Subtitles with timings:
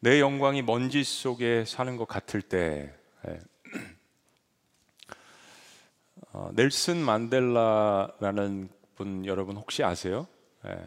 [0.00, 2.94] 내 영광이 먼지 속에 사는 것 같을 때
[3.26, 3.40] 예.
[6.32, 10.28] 어, 넬슨 만델라라는 분 여러분 혹시 아세요?
[10.66, 10.78] 예.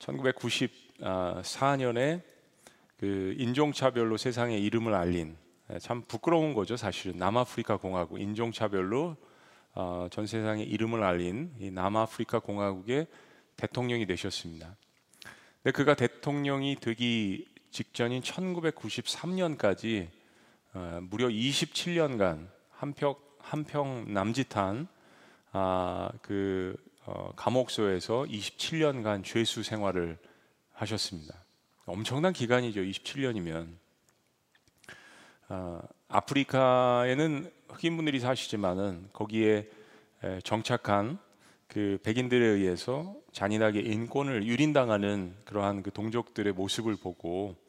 [0.00, 2.20] 1994년에
[2.98, 5.38] 그 인종차별로 세상에 이름을 알린
[5.72, 9.16] 예, 참 부끄러운 거죠 사실은 남아프리카 공화국 인종차별로
[9.74, 13.06] 어, 전 세상에 이름을 알린 이 남아프리카 공화국의
[13.56, 14.76] 대통령이 되셨습니다.
[15.62, 20.08] 근데 그가 대통령이 되기 직전인 1993년까지
[20.72, 24.88] 어, 무려 27년간 한평 한평 남짓한
[25.52, 26.74] 아, 그
[27.04, 30.16] 어, 감옥소에서 27년간 죄수 생활을
[30.72, 31.34] 하셨습니다.
[31.84, 32.80] 엄청난 기간이죠.
[32.80, 33.68] 27년이면
[35.48, 39.68] 아, 아프리카에는 흑인 분들이 사시지만은 거기에
[40.44, 41.18] 정착한
[41.66, 47.65] 그 백인들에 의해서 잔인하게 인권을 유린당하는 그러한 그 동족들의 모습을 보고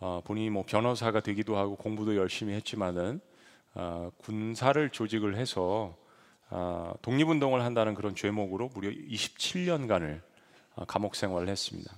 [0.00, 3.20] 어, 본인이 뭐 변호사가 되기도 하고 공부도 열심히 했지만은
[3.74, 5.94] 어, 군사를 조직을 해서
[6.48, 10.22] 어, 독립운동을 한다는 그런 죄목으로 무려 27년간을
[10.74, 11.94] 어, 감옥 생활을 했습니다.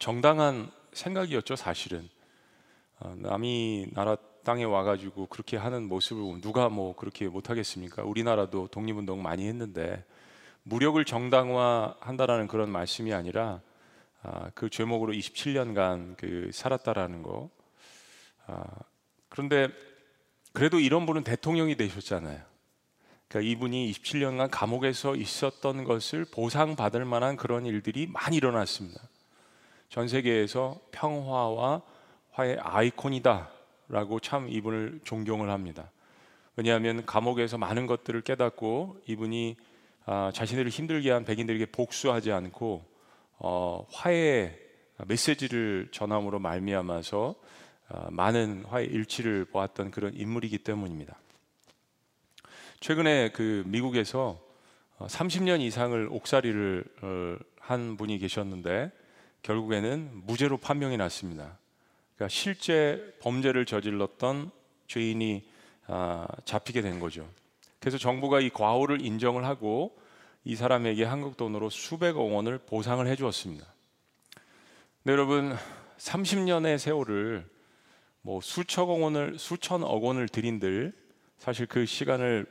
[0.00, 2.08] 정당한 생각이었죠, 사실은.
[2.98, 8.02] 어, 남이 나라 땅에 와가지고 그렇게 하는 모습을 누가 뭐 그렇게 못하겠습니까?
[8.02, 10.04] 우리나라도 독립운동 많이 했는데
[10.64, 13.60] 무력을 정당화한다라는 그런 말씀이 아니라
[14.22, 17.50] 아, 그 죄목으로 27년간 그 살았다라는 거.
[18.46, 18.64] 아,
[19.28, 19.68] 그런데
[20.52, 22.40] 그래도 이런 분은 대통령이 되셨잖아요.
[23.28, 29.00] 그러니까 이분이 27년간 감옥에서 있었던 것을 보상받을 만한 그런 일들이 많이 일어났습니다.
[29.88, 31.82] 전 세계에서 평화와
[32.32, 35.90] 화의 아이콘이다라고 참 이분을 존경을 합니다.
[36.56, 39.56] 왜냐하면 감옥에서 많은 것들을 깨닫고 이분이
[40.06, 42.84] 아, 자신들을 힘들게 한 백인들에게 복수하지 않고
[43.38, 44.58] 어, 화해의
[45.06, 47.34] 메시지를 전함으로 말미암아서
[47.90, 51.16] 어, 많은 화해 일치를 보았던 그런 인물이기 때문입니다.
[52.80, 54.40] 최근에 그 미국에서
[54.98, 58.90] 30년 어, 이상을 옥살이를 어, 한 분이 계셨는데
[59.42, 61.58] 결국에는 무죄로 판명이 났습니다.
[62.16, 64.50] 그러니까 실제 범죄를 저질렀던
[64.88, 65.48] 죄인이
[65.86, 67.26] 아, 잡히게 된 거죠.
[67.80, 69.96] 그래서 정부가 이 과오를 인정을 하고
[70.44, 73.66] 이 사람에게 한국 돈으로 수백억 원을 보상을 해 주었습니다.
[75.02, 75.56] 네, 여러분
[75.98, 77.48] 30년의 세월을
[78.22, 80.92] 뭐 수천억 원을 수천억 원을 들인들
[81.38, 82.46] 사실 그 시간을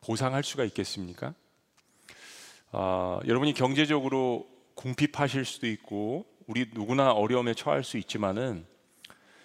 [0.00, 1.34] 보상할 수가 있겠습니까?
[2.72, 8.66] 아, 여러분이 경제적으로 궁핍하실 수도 있고 우리 누구나 어려움에 처할 수 있지만은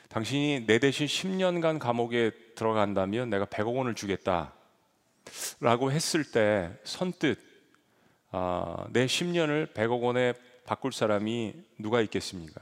[0.10, 4.52] 당신이 내 대신 10년간 감옥에 들어간다면 내가 100억 원을 주겠다라고
[5.92, 7.49] 했을 때 선뜻
[8.32, 10.34] 아, 내 10년을 100억 원에
[10.66, 12.62] 바꿀 사람이 누가 있겠습니까?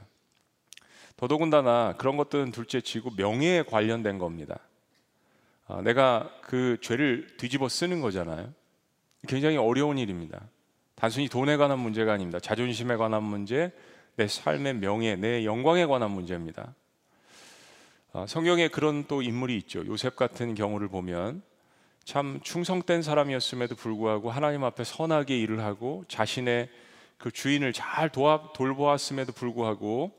[1.16, 4.60] 더더군다나 그런 것들은 둘째치고 명예에 관련된 겁니다.
[5.66, 8.52] 아, 내가 그 죄를 뒤집어 쓰는 거잖아요.
[9.26, 10.40] 굉장히 어려운 일입니다.
[10.94, 12.40] 단순히 돈에 관한 문제가 아닙니다.
[12.40, 13.72] 자존심에 관한 문제,
[14.16, 16.74] 내 삶의 명예, 내 영광에 관한 문제입니다.
[18.12, 19.84] 아, 성경에 그런 또 인물이 있죠.
[19.86, 21.42] 요셉 같은 경우를 보면
[22.08, 26.70] 참 충성된 사람이었음에도 불구하고 하나님 앞에 선하게 일을 하고 자신의
[27.18, 30.10] 그 주인을 잘 도와, 돌보았음에도 불구하고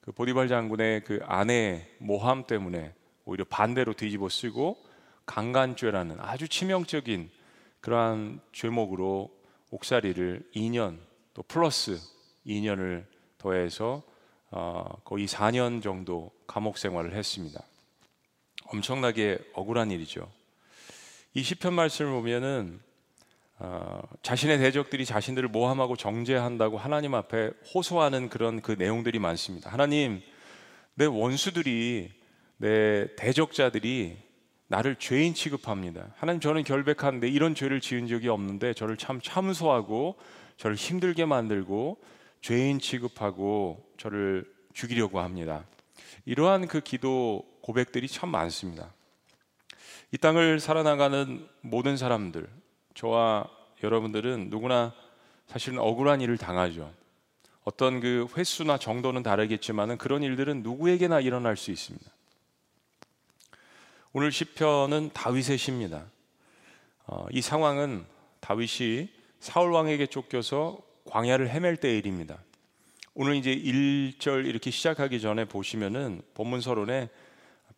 [0.00, 2.94] 그 보디발 장군의 그 아내의 모함 때문에
[3.26, 4.82] 오히려 반대로 뒤집어 쓰고
[5.26, 7.28] 강간죄라는 아주 치명적인
[7.82, 9.30] 그러한 죄목으로
[9.70, 10.96] 옥살이를 2년
[11.34, 12.00] 또 플러스
[12.46, 13.04] 2년을
[13.36, 14.02] 더해서
[14.50, 17.62] 어, 거의 4년 정도 감옥 생활을 했습니다.
[18.64, 20.37] 엄청나게 억울한 일이죠.
[21.34, 22.80] 이 시편 말씀을 보면은
[23.60, 29.70] 어, 자신의 대적들이 자신들을 모함하고 정죄한다고 하나님 앞에 호소하는 그런 그 내용들이 많습니다.
[29.70, 30.20] 하나님,
[30.94, 32.10] 내 원수들이
[32.56, 34.16] 내 대적자들이
[34.68, 36.12] 나를 죄인 취급합니다.
[36.16, 40.16] 하나님 저는 결백한데 이런 죄를 지은 적이 없는데 저를 참 참소하고
[40.56, 41.98] 저를 힘들게 만들고
[42.42, 45.64] 죄인 취급하고 저를 죽이려고 합니다.
[46.26, 48.92] 이러한 그 기도 고백들이 참 많습니다.
[50.10, 52.48] 이 땅을 살아나가는 모든 사람들,
[52.94, 53.48] 저와
[53.82, 54.94] 여러분들은 누구나
[55.46, 56.92] 사실은 억울한 일을 당하죠.
[57.64, 62.10] 어떤 그 횟수나 정도는 다르겠지만 그런 일들은 누구에게나 일어날 수 있습니다.
[64.14, 66.06] 오늘 시편은 다윗의 시입니다.
[67.06, 68.06] 어, 이 상황은
[68.40, 69.10] 다윗이
[69.40, 72.38] 사울 왕에게 쫓겨서 광야를 헤맬 때의 일입니다.
[73.14, 77.10] 오늘 이제 1절 이렇게 시작하기 전에 보시면은 본문 서론에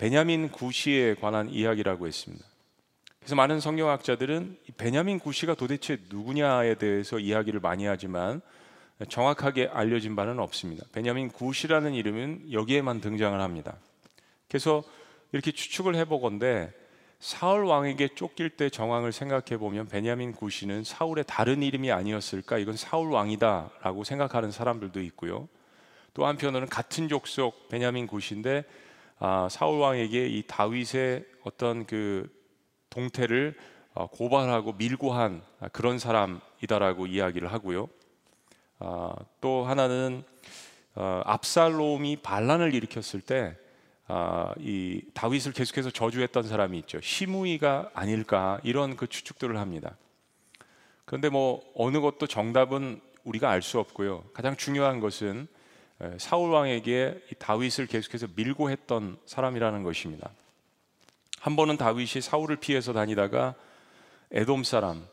[0.00, 2.42] 베냐민 구시에 관한 이야기라고 했습니다.
[3.18, 8.40] 그래서 많은 성경학자들은 베냐민 구시가 도대체 누구냐에 대해서 이야기를 많이 하지만
[9.10, 10.86] 정확하게 알려진 바는 없습니다.
[10.92, 13.76] 베냐민 굿이라는 이름은 여기에만 등장을 합니다.
[14.48, 14.82] 그래서
[15.32, 16.72] 이렇게 추측을 해보건데
[17.18, 22.56] 사울 왕에게 쫓길 때 정황을 생각해 보면 베냐민 굿이는 사울의 다른 이름이 아니었을까?
[22.56, 25.46] 이건 사울 왕이다라고 생각하는 사람들도 있고요.
[26.14, 28.64] 또 한편으로는 같은 족속 베냐민 굿인데
[29.22, 32.26] 아, 사울 왕에게 이 다윗의 어떤 그
[32.88, 33.54] 동태를
[33.92, 37.90] 어, 고발하고 밀고 한 그런 사람이다라고 이야기를 하고요.
[38.78, 40.24] 아, 또 하나는
[40.94, 43.58] 어, 압살롬이 반란을 일으켰을 때
[44.06, 46.98] 아, 이 다윗을 계속해서 저주했던 사람이 있죠.
[47.02, 49.98] 시므이가 아닐까 이런 그 추측들을 합니다.
[51.04, 54.24] 그런데 뭐 어느 것도 정답은 우리가 알 수 없고요.
[54.32, 55.46] 가장 중요한 것은
[56.18, 60.30] 사울 왕에게 다윗을 계속해서 밀고 했던 사람이라는 것입니다.
[61.40, 63.54] 한 번은 다윗이 사울을 피해서 다니다가
[64.30, 65.06] 에돔 사람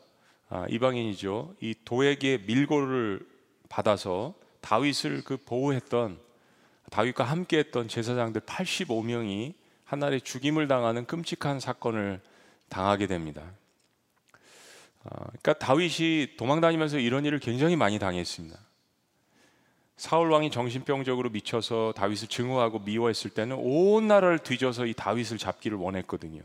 [0.50, 1.54] 아, 이방인이죠.
[1.60, 3.26] 이 도에게 밀고를
[3.68, 6.18] 받아서 다윗을 그 보호했던
[6.90, 12.20] 다윗과 함께했던 제사장들 85명이 한날에 죽임을 당하는 끔찍한 사건을
[12.68, 13.42] 당하게 됩니다.
[15.04, 18.58] 아, 그러니까 다윗이 도망다니면서 이런 일을 굉장히 많이 당했습니다.
[19.98, 26.40] 사울 왕이 정신병적으로 미쳐서 다윗을 증오하고 미워했을 때는 온 나라를 뒤져서 이 다윗을 잡기를 원했거든요.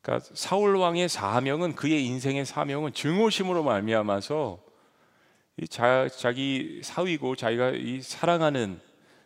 [0.00, 4.58] 그러니까 사울 왕의 사명은 그의 인생의 사명은 증오심으로 말미암아서
[5.68, 8.80] 자, 자기 사위고 자기가 이 사랑하는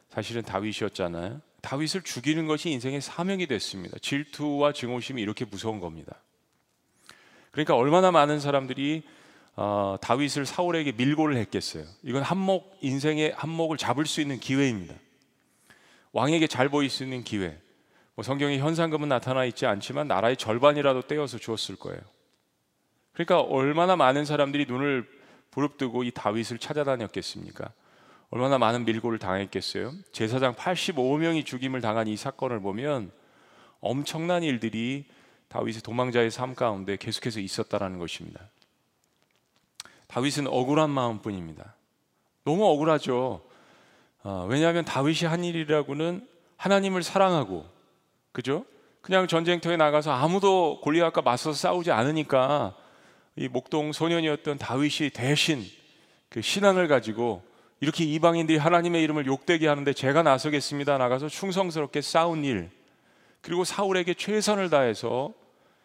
[0.08, 1.40] 사실은 다윗이었잖아요.
[1.60, 3.98] 다윗을 죽이는 것이 인생의 사명이 됐습니다.
[4.02, 6.16] 질투와 증오심이 이렇게 무서운 겁니다.
[7.52, 9.04] 그러니까 얼마나 많은 사람들이
[9.56, 11.84] 어, 다윗을 사울에게 밀고를 했겠어요.
[12.02, 14.94] 이건 한몫 인생의 한몫을 잡을 수 있는 기회입니다.
[16.12, 17.58] 왕에게 잘 보일 수 있는 기회.
[18.14, 22.00] 뭐 성경에 현상금은 나타나 있지 않지만 나라의 절반이라도 떼어서 주었을 거예요.
[23.12, 25.08] 그러니까 얼마나 많은 사람들이 눈을
[25.50, 27.72] 부릅뜨고 이 다윗을 찾아다녔겠습니까?
[28.30, 29.92] 얼마나 많은 밀고를 당했겠어요?
[30.10, 33.12] 제사장 85명이 죽임을 당한 이 사건을 보면
[33.80, 35.04] 엄청난 일들이
[35.48, 38.40] 다윗의 도망자의 삶 가운데 계속해서 있었다라는 것입니다.
[40.06, 41.74] 다윗은 억울한 마음뿐입니다.
[42.44, 43.42] 너무 억울하죠.
[44.22, 47.66] 어, 왜냐하면 다윗이 한 일이라고는 하나님을 사랑하고,
[48.32, 48.64] 그죠?
[49.00, 52.74] 그냥 전쟁터에 나가서 아무도 골리앗과 맞서서 싸우지 않으니까
[53.36, 55.64] 이 목동 소년이었던 다윗이 대신
[56.30, 57.42] 그 신앙을 가지고
[57.80, 60.96] 이렇게 이방인들이 하나님의 이름을 욕되게 하는데 제가 나서겠습니다.
[60.96, 62.70] 나가서 충성스럽게 싸운 일,
[63.42, 65.34] 그리고 사울에게 최선을 다해서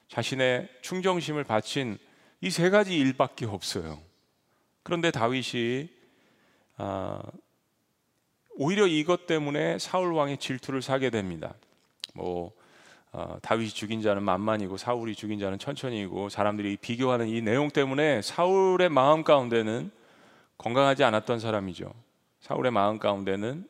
[0.07, 1.98] 자신의 충정심을 바친
[2.42, 4.00] 이 세 가지 일밖에 없어요.
[4.83, 5.89] 그런데 다윗이
[6.77, 7.21] 아,
[8.51, 11.53] 오히려 이것 때문에 사울 왕의 질투를 사게 됩니다.
[12.13, 12.51] 뭐
[13.11, 18.89] 어, 다윗이 죽인 자는 만만이고 사울이 죽인 자는 천천히이고 사람들이 비교하는 이 내용 때문에 사울의
[18.89, 19.91] 마음 가운데는
[20.57, 21.91] 건강하지 않았던 사람이죠.
[22.41, 23.67] 사울의 마음 가운데는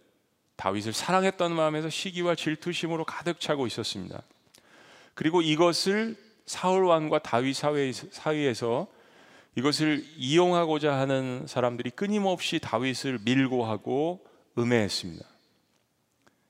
[0.55, 4.21] 다윗을 사랑했던 마음에서 시기와 질투심으로 가득 차고 있었습니다.
[5.13, 8.87] 그리고 이것을 사울 왕과 다윗 사이에서
[9.59, 14.25] 이것을 이용하고자 하는 사람들이 끊임없이 다윗을 밀고 하고
[14.57, 15.25] 음해했습니다.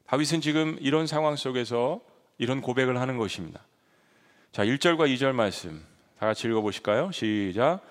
[0.06, 2.02] 다윗은 지금 이런 상황 속에서
[2.38, 3.62] 이런 고백을 하는 것입니다.
[4.52, 5.84] 자, 1절과 2절 말씀
[6.20, 7.12] 다 같이 읽어 보실까요?
[7.12, 7.82] 시작.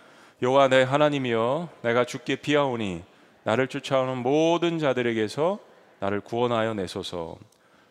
[0.40, 3.02] 여호와 내 하나님이여 내가 주께 피하오니
[3.42, 5.58] 나를 쫓아오는 모든 자들에게서
[5.98, 7.36] 나를 구원하여 내소서.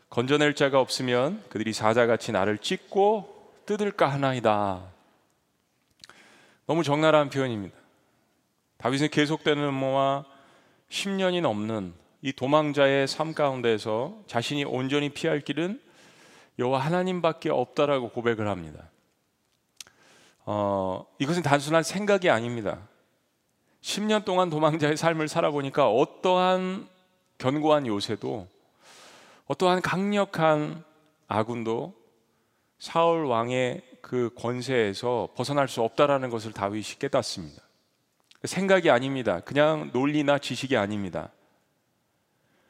[0.10, 4.97] 건져낼 자가 없으면 그들이 사자같이 나를 찢고 뜯을까 하나이다.
[6.68, 7.78] 너무 적나라한 표현입니다.
[8.78, 10.26] 다윗은 계속되는 뭐와
[10.90, 15.82] 10년이 넘는 이 도망자의 삶 가운데서 자신이 온전히 피할 길은
[16.60, 18.90] 여호와 하나님밖에 없다라고 고백을 합니다.
[20.46, 22.88] 어, 이것은 단순한 생각이 아닙니다.
[23.82, 26.90] 10년 동안 도망자의 삶을 살아보니까 어떠한
[27.38, 28.46] 견고한 요새도
[29.46, 30.84] 어떠한 강력한
[31.30, 31.94] 아군도
[32.78, 37.62] 사울 왕의 그 권세에서 벗어날 수 없다라는 것을 다윗이 깨닫습니다.
[38.46, 39.42] 생각이 아닙니다.
[39.42, 41.34] 그냥 논리나 지식이 아닙니다.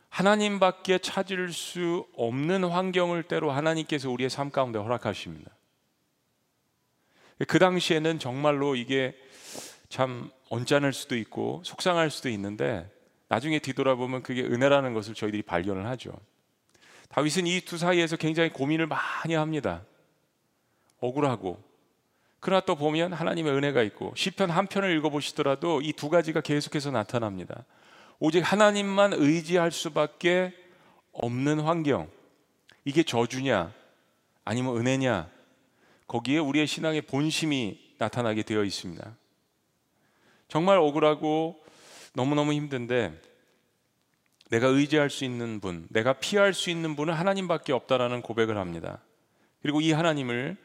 [0.10, 5.51] 하나님밖에 찾을 수 없는 환경을 때로 하나님께서 우리의 삶 가운데 허락하십니다.
[7.48, 9.15] 그 당시에는 정말로 이게
[9.89, 12.89] 참 언짢을 수도 있고 속상할 수도 있는데
[13.27, 16.13] 나중에 뒤돌아보면 그게 은혜라는 것을 저희들이 발견을 하죠.
[17.10, 19.84] 다윗은 이 두 사이에서 굉장히 고민을 많이 합니다.
[21.00, 21.62] 억울하고
[22.39, 27.66] 그러나 또 보면 하나님의 은혜가 있고 시편 한 편을 읽어보시더라도 이 두 가지가 계속해서 나타납니다.
[28.20, 30.54] 오직 하나님만 의지할 수밖에
[31.13, 32.10] 없는 환경.
[32.86, 33.74] 이게 저주냐
[34.46, 35.30] 아니면 은혜냐
[36.08, 39.16] 거기에 우리의 신앙의 본심이 나타나게 되어 있습니다.
[40.48, 41.62] 정말 억울하고
[42.13, 43.20] 너무너무 힘든데
[44.50, 49.01] 내가 의지할 수 있는 분, 내가 피할 수 있는 분은 하나님밖에 없다라는 고백을 합니다.
[49.62, 50.56] 그리고 이 하나님을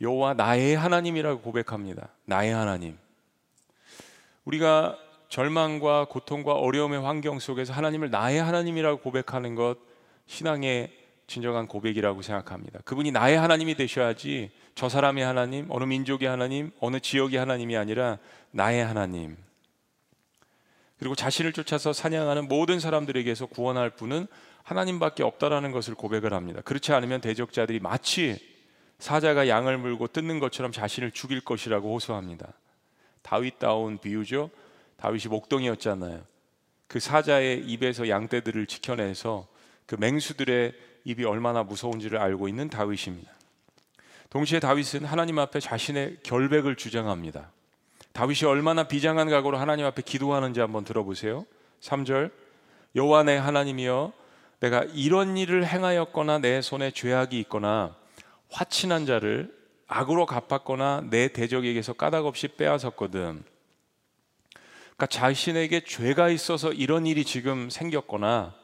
[0.00, 2.08] 여호와 나의 하나님이라고 고백합니다.
[2.24, 2.98] 나의 하나님.
[4.44, 4.98] 우리가
[5.28, 9.76] 절망과 고통과 어려움의 환경 속에서 하나님을 나의 하나님이라고 고백하는 것
[10.26, 10.92] 신앙의
[11.26, 12.80] 진정한 고백이라고 생각합니다.
[12.84, 18.18] 그분이 나의 하나님이 되셔야지 저 사람의 하나님, 어느 민족의 하나님, 어느 지역의 하나님이 아니라
[18.52, 19.36] 나의 하나님.
[20.98, 24.26] 그리고 자신을 쫓아서 사냥하는 모든 사람들에게서 구원할 분은
[24.62, 26.60] 하나님밖에 없다라는 것을 고백을 합니다.
[26.64, 28.55] 그렇지 않으면 대적자들이 마치
[28.98, 32.52] 사자가 양을 물고 뜯는 것처럼 자신을 죽일 것이라고 호소합니다.
[33.22, 34.50] 다윗다운 비유죠.
[34.96, 36.22] 다윗이 목동이었잖아요.
[36.88, 39.46] 그 사자의 입에서 양떼들을 지켜내서
[39.86, 40.72] 그 맹수들의
[41.04, 43.30] 입이 얼마나 무서운지를 알고 있는 다윗입니다.
[44.30, 47.50] 동시에 다윗은 하나님 앞에 자신의 결백을 주장합니다.
[48.12, 51.44] 다윗이 얼마나 비장한 각오로 하나님 앞에 기도하는지 한번 들어보세요.
[51.80, 52.30] 3절
[52.94, 54.12] 여호와 내 하나님이여
[54.60, 57.94] 내가 이런 일을 행하였거나 내 손에 죄악이 있거나
[58.50, 59.54] 화친한 자를
[59.86, 63.44] 악으로 갚았거나 내 대적에게서 까닭없이 빼앗았거든.
[64.96, 68.54] 그러니까 자신에게 죄가 있어서 이런 일이 지금 생겼거나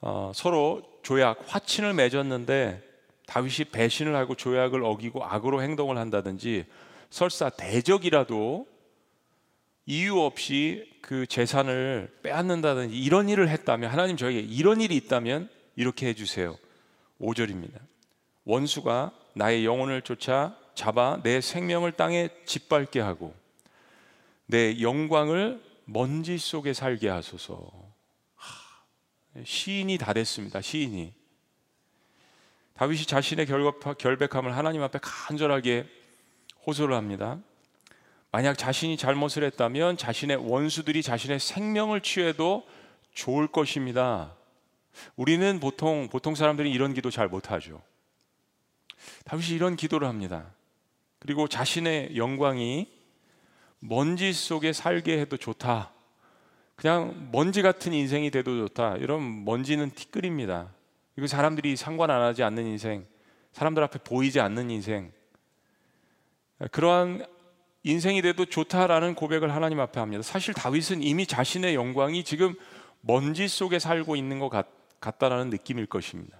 [0.00, 2.82] 어, 서로 조약, 화친을 맺었는데
[3.26, 6.66] 다윗이 배신을 하고 조약을 어기고 악으로 행동을 한다든지
[7.10, 8.66] 설사 대적이라도
[9.86, 16.56] 이유 없이 그 재산을 빼앗는다든지 이런 일을 했다면 하나님 저에게 이런 일이 있다면 이렇게 해주세요.
[17.20, 17.78] 5절입니다.
[18.44, 23.34] 원수가 나의 영혼을 쫓아 잡아 내 생명을 땅에 짓밟게 하고
[24.46, 27.70] 내 영광을 먼지 속에 살게 하소서.
[29.44, 30.60] 시인이 다 됐습니다.
[30.60, 31.12] 시인이.
[32.74, 33.46] 다윗이 자신의
[33.98, 35.86] 결백함을 하나님 앞에 간절하게
[36.66, 37.38] 호소를 합니다.
[38.30, 42.66] 만약 자신이 잘못을 했다면 자신의 원수들이 자신의 생명을 취해도
[43.12, 44.34] 좋을 것입니다.
[45.14, 47.80] 우리는 보통 보통 사람들이 이런 기도 잘 못하죠.
[49.24, 50.46] 다윗이 이런 기도를 합니다.
[51.18, 52.88] 그리고 자신의 영광이
[53.80, 55.92] 먼지 속에 살게 해도 좋다.
[56.76, 58.96] 그냥 먼지 같은 인생이 돼도 좋다.
[58.96, 60.70] 이런 먼지는 티끌입니다.
[61.16, 63.06] 이거 사람들이 상관 안 하지 않는 인생,
[63.52, 65.12] 사람들 앞에 보이지 않는 인생,
[66.72, 67.26] 그러한
[67.84, 70.22] 인생이 돼도 좋다라는 고백을 하나님 앞에 합니다.
[70.22, 72.54] 사실 다윗은 이미 자신의 영광이 지금
[73.02, 74.66] 먼지 속에 살고 있는 것 같,
[75.00, 76.38] 같다라는 느낌일 것입니다.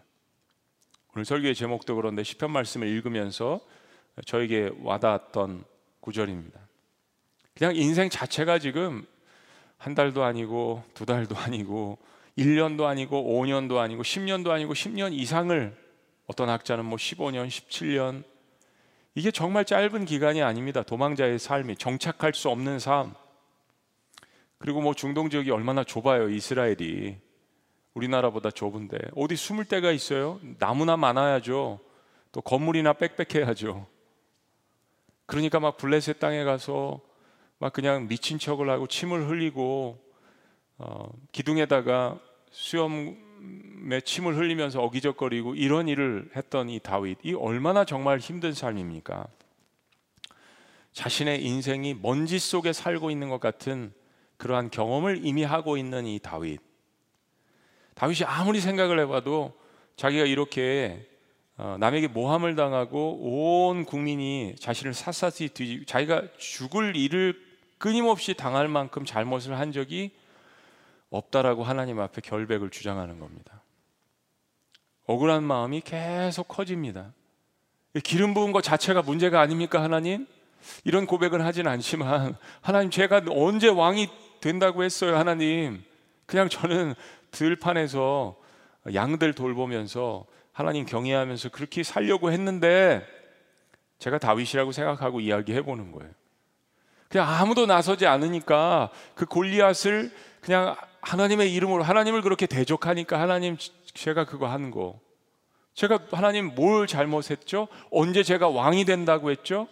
[1.16, 3.60] 오늘 설교의 제목도 그런데 시편 말씀을 읽으면서
[4.26, 5.64] 저에게 와닿았던
[6.00, 6.58] 구절입니다.
[7.56, 9.06] 그냥 인생 자체가 지금
[9.78, 11.98] 한 달도 아니고 두 달도 아니고
[12.36, 15.76] 1년도 아니고 5년도 아니고 10년도 아니고 10년 이상을
[16.26, 18.24] 어떤 학자는 뭐 15년, 17년
[19.14, 20.82] 이게 정말 짧은 기간이 아닙니다.
[20.82, 23.14] 도망자의 삶이 정착할 수 없는 삶.
[24.58, 27.23] 그리고 뭐 중동 지역이 얼마나 좁아요, 이스라엘이.
[27.94, 30.40] 우리나라보다 좁은데 어디 숨을 데가 있어요?
[30.58, 31.80] 나무나 많아야죠.
[32.32, 33.86] 또 건물이나 빽빽해야죠.
[35.26, 37.00] 그러니까 막 블레셋 땅에 가서
[37.58, 39.98] 막 그냥 미친 척을 하고 침을 흘리고
[40.76, 42.18] 어, 기둥에다가
[42.50, 49.26] 수염에 침을 흘리면서 어기적거리고 이런 일을 했던 이 다윗 이 얼마나 정말 힘든 삶입니까?
[50.92, 53.92] 자신의 인생이 먼지 속에 살고 있는 것 같은
[54.36, 56.73] 그러한 경험을 이미 하고 있는 이 다윗.
[57.94, 59.52] 다윗이 아무리 생각을 해봐도
[59.96, 61.08] 자기가 이렇게
[61.56, 67.40] 어, 남에게 모함을 당하고 온 국민이 자신을 샅샅이 뒤지 자기가 죽을 일을
[67.78, 70.10] 끊임없이 당할 만큼 잘못을 한 적이
[71.10, 73.62] 없다라고 하나님 앞에 결백을 주장하는 겁니다.
[75.06, 77.12] 억울한 마음이 계속 커집니다.
[78.02, 80.26] 기름 부은 것 자체가 문제가 아닙니까, 하나님?
[80.82, 84.08] 이런 고백은 하진 않지만, 하나님, 제가 언제 왕이
[84.40, 85.84] 된다고 했어요, 하나님?
[86.26, 86.94] 그냥 저는
[87.34, 88.36] 들판에서
[88.94, 93.06] 양들 돌보면서 하나님 경외하면서 그렇게 살려고 했는데,
[93.98, 96.12] 제가 다윗이라고 생각하고 이야기해 보는 거예요.
[97.08, 100.10] 그냥 아무도 나서지 않으니까 그 골리앗을
[100.40, 103.56] 그냥 하나님의 이름으로 하나님을 그렇게 대적하니까 하나님
[103.94, 105.00] 제가 그거 한 거.
[105.74, 107.68] 제가 하나님 뭘 잘못했죠?
[107.90, 109.68] 언제 제가 왕이 된다고 했죠?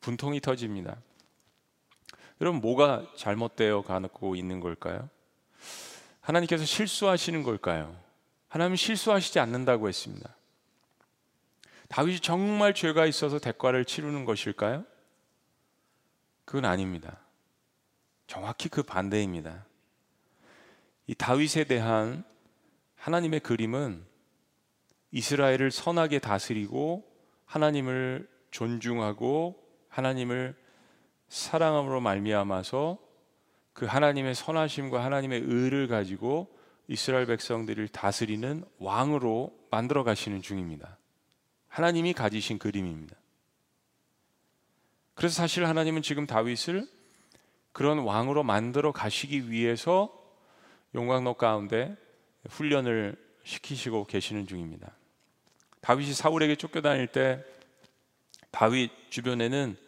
[0.00, 0.96] 분통이 터집니다.
[2.42, 5.08] 여러분 뭐가 잘못되어 가고 있는 걸까요?
[6.20, 7.96] 하나님께서 실수하시는 걸까요?
[8.48, 10.34] 하나님 실수하시지 않는다고 했습니다.
[11.88, 14.84] 다윗이 정말 죄가 있어서 대가를 치르는 것일까요?
[16.44, 17.16] 그건 아닙니다.
[18.26, 19.64] 정확히 그 반대입니다.
[21.06, 22.24] 이 다윗에 대한
[22.96, 24.04] 하나님의 그림은
[25.12, 27.08] 이스라엘을 선하게 다스리고
[27.44, 30.60] 하나님을 존중하고 하나님을
[31.32, 32.98] 사랑함으로 말미암아서
[33.72, 36.54] 그 하나님의 선하심과 하나님의 의를 가지고
[36.88, 40.98] 이스라엘 백성들을 다스리는 왕으로 만들어 가시는 중입니다.
[41.68, 43.16] 하나님이 가지신 그림입니다.
[45.14, 46.86] 그래서 사실 하나님은 지금 다윗을
[47.72, 50.12] 그런 왕으로 만들어 가시기 위해서
[50.94, 51.96] 용광로 가운데
[52.50, 54.94] 훈련을 시키시고 계시는 중입니다.
[55.80, 57.42] 다윗이 사울에게 쫓겨다닐 때
[58.50, 59.78] 다윗 주변에는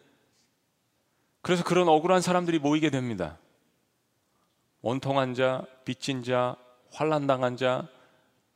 [1.45, 3.37] 그래서 그런 억울한 사람들이 모이게 됩니다.
[4.81, 6.55] 원통한 자, 빚진 자,
[6.91, 7.87] 환란당한 자,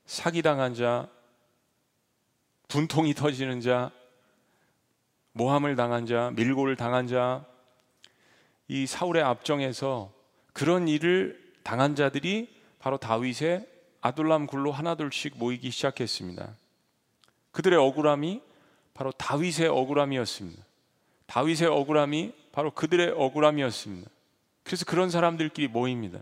[0.08, 1.08] 사기당한 자,
[2.68, 3.92] 분통이 터지는 자,
[5.34, 7.46] 모함을 당한 자, 밀고를 당한 자,
[8.68, 10.12] 이 사울의 압정에서
[10.54, 13.68] 그런 일을 당한 자들이 바로 다윗의
[14.02, 16.56] 아둘람 굴로 하나둘씩 모이기 시작했습니다.
[17.52, 18.42] 그들의 억울함이
[18.96, 20.64] 바로 다윗의 억울함이었습니다.
[21.28, 24.10] 다윗의 억울함이 바로 그들의 억울함이었습니다.
[24.64, 26.20] 그래서 그런 사람들끼리 모입니다.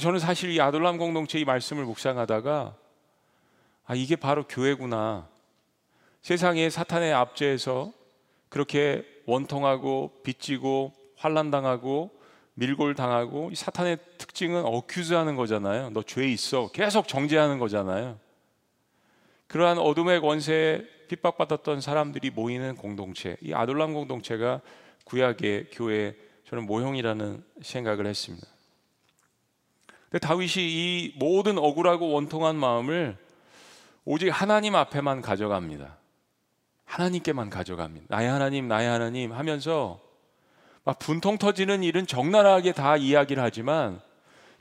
[0.00, 2.74] 저는 사실 이 아둘람 공동체 이 말씀을 묵상하다가
[3.84, 5.28] 아 이게 바로 교회구나.
[6.22, 7.92] 세상에 사탄의 압제에서
[8.48, 12.18] 그렇게 원통하고 빚지고 환란당하고
[12.54, 15.90] 밀골 당하고 사탄의 특징은 어큐즈하는 거잖아요.
[15.90, 16.68] 너 죄 있어.
[16.68, 18.18] 계속 정죄하는 거잖아요.
[19.48, 24.62] 그러한 어둠의 권세에 핍박받았던 사람들이 모이는 공동체, 이 아둘람 공동체가
[25.06, 26.16] 구약의 교회
[26.48, 28.46] 저는 모형이라는 생각을 했습니다.
[30.10, 33.16] 근데 다윗이 이 모든 억울하고 원통한 마음을
[34.04, 35.96] 오직 하나님 앞에만 가져갑니다.
[36.84, 38.06] 하나님께만 가져갑니다.
[38.08, 40.00] 나의 하나님, 나의 하나님 하면서
[40.84, 44.00] 막 분통 터지는 일은 적나라하게 다 이야기를 하지만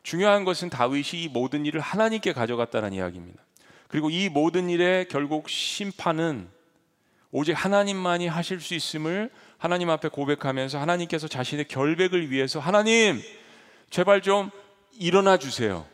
[0.01, 3.43] 중요한 것은 다윗이 이 모든 일을 하나님께 가져갔다는 이야기입니다.
[3.87, 6.49] 그리고 이 모든 일의 결국 심판은
[7.31, 13.21] 오직 하나님만이 하실 수 있음을 하나님 앞에 고백하면서 하나님께서 자신의 결백을 위해서 하나님
[13.89, 14.49] 제발 좀
[14.99, 15.85] 일어나 주세요.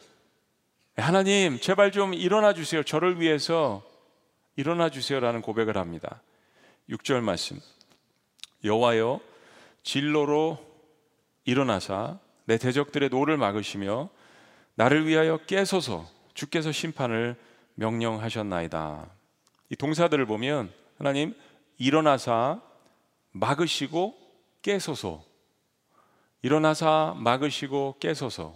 [0.97, 2.83] 하나님 제발 좀 일어나 주세요.
[2.83, 3.83] 저를 위해서
[4.55, 6.21] 일어나 주세요라는 고백을 합니다.
[6.89, 7.59] 6절 말씀.
[8.63, 9.19] 여호와여
[9.83, 10.59] 진노로
[11.45, 14.09] 일어나사 내 대적들의 노를 막으시며
[14.75, 17.35] 나를 위하여 깨소서 주께서 심판을
[17.75, 19.09] 명령하셨나이다.
[19.69, 21.33] 이 동사들을 보면 하나님
[21.77, 22.61] 일어나사
[23.31, 24.15] 막으시고
[24.61, 25.23] 깨소서
[26.41, 28.55] 일어나사 막으시고 깨소서.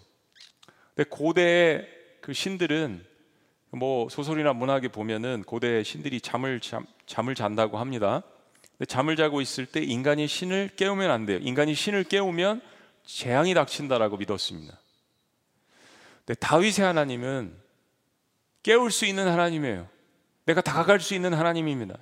[0.95, 1.87] 근데 고대의
[2.21, 3.05] 그 신들은
[3.71, 8.23] 뭐 소설이나 문학에 보면은 고대 신들이 잠을 잠, 잠을 잔다고 합니다.
[8.87, 11.39] 잠을 자고 있을 때 인간이 신을 깨우면 안 돼요.
[11.41, 12.61] 인간이 신을 깨우면
[13.05, 14.79] 재앙이 닥친다라고 믿었습니다.
[16.25, 17.55] 근데 다윗의 하나님은
[18.63, 19.87] 깨울 수 있는 하나님이에요.
[20.45, 21.97] 내가 다가갈 수 있는 하나님입니다.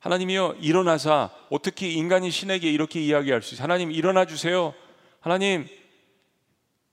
[0.00, 3.64] 하나님이여 일어나사 어떻게 인간이 신에게 이렇게 이야기할 수 있어요?
[3.64, 4.74] 하나님 일어나 주세요.
[5.20, 5.66] 하나님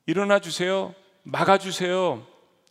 [0.05, 0.93] 일어나 주세요.
[1.23, 2.25] 막아 주세요.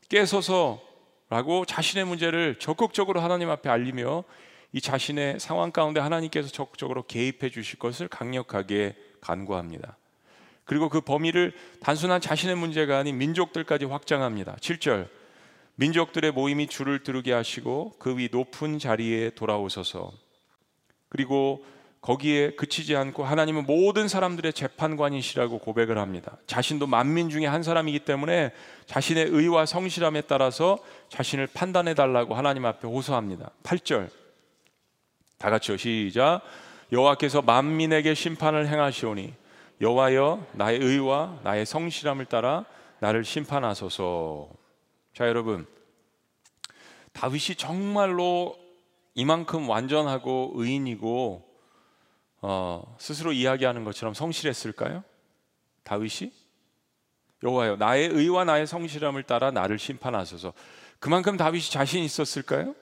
[0.09, 4.25] 깨서서라고 자신의 문제를 적극적으로 하나님 앞에 알리며
[4.72, 9.96] 이 자신의 상황 가운데 하나님께서 적극적으로 개입해 주실 것을 강력하게 간구합니다.
[10.64, 14.57] 그리고 그 범위를 단순한 자신의 문제가 아닌 민족들까지 확장합니다.
[14.57, 15.09] 7절.
[15.77, 20.12] 민족들의 모임이 줄을 두르게 하시고 그 위 높은 자리에 돌아오소서.
[21.16, 21.64] 그리고
[22.02, 26.37] 거기에 그치지 않고 하나님은 모든 사람들의 재판관이시라고 고백을 합니다.
[26.46, 28.52] 자신도 만민 중에 한 사람이기 때문에
[28.85, 33.50] 자신의 의와 성실함에 따라서 자신을 판단해 달라고 하나님 앞에 호소합니다.
[33.62, 34.11] 8절.
[35.38, 35.79] 다 같이요.
[35.79, 36.42] 시작.
[36.92, 39.33] 여호와께서 만민에게 심판을 행하시오니
[39.81, 42.66] 여호와여 나의 의와 나의 성실함을 따라
[43.00, 44.50] 나를 심판하소서.
[45.14, 45.66] 자, 여러분.
[47.14, 48.65] 다윗이 정말로
[49.16, 51.42] 이만큼 완전하고 의인이고
[52.42, 55.02] 어, 스스로 이야기하는 것처럼 성실했을까요?
[55.85, 56.33] 다윗이
[57.42, 60.52] 여호와여 나의 의와 나의 성실함을 따라 나를 심판하소서.
[60.98, 62.74] 그만큼 다윗이 자신 있었을까요?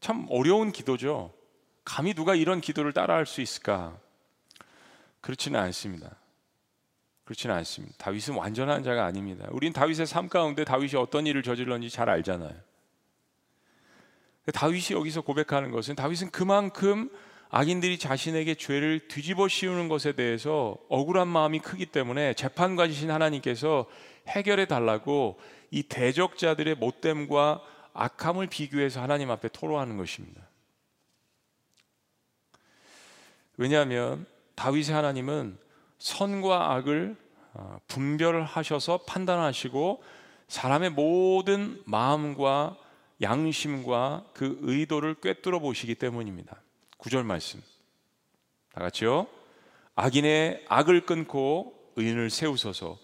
[0.00, 1.32] 참 어려운 기도죠.
[1.84, 3.96] 감히 누가 이런 기도를 따라할 수 있을까?
[5.20, 6.16] 그렇지는 않습니다.
[7.24, 7.94] 그렇지는 않습니다.
[7.98, 9.46] 다윗은 완전한 자가 아닙니다.
[9.52, 12.71] 우린 다윗의 삶 가운데 다윗이 어떤 일을 저질렀는지 잘 알잖아요.
[14.50, 17.10] 다윗이 여기서 고백하는 것은 다윗은 그만큼
[17.50, 23.86] 악인들이 자신에게 죄를 뒤집어 씌우는 것에 대해서 억울한 마음이 크기 때문에 재판관이신 하나님께서
[24.26, 25.38] 해결해 달라고
[25.70, 30.42] 이 대적자들의 못됨과 악함을 비교해서 하나님 앞에 토로하는 것입니다.
[33.58, 35.58] 왜냐하면 다윗의 하나님은
[35.98, 37.16] 선과 악을
[37.54, 40.02] 어, 분별하셔서 판단하시고
[40.48, 42.76] 사람의 모든 마음과
[43.22, 46.60] 양심과 그 의도를 꿰뚫어 보시기 때문입니다.
[46.98, 47.62] 구절 말씀.
[48.74, 49.26] 다 같이요.
[49.94, 52.98] 악인의 악을 끊고 의인을 세우소서.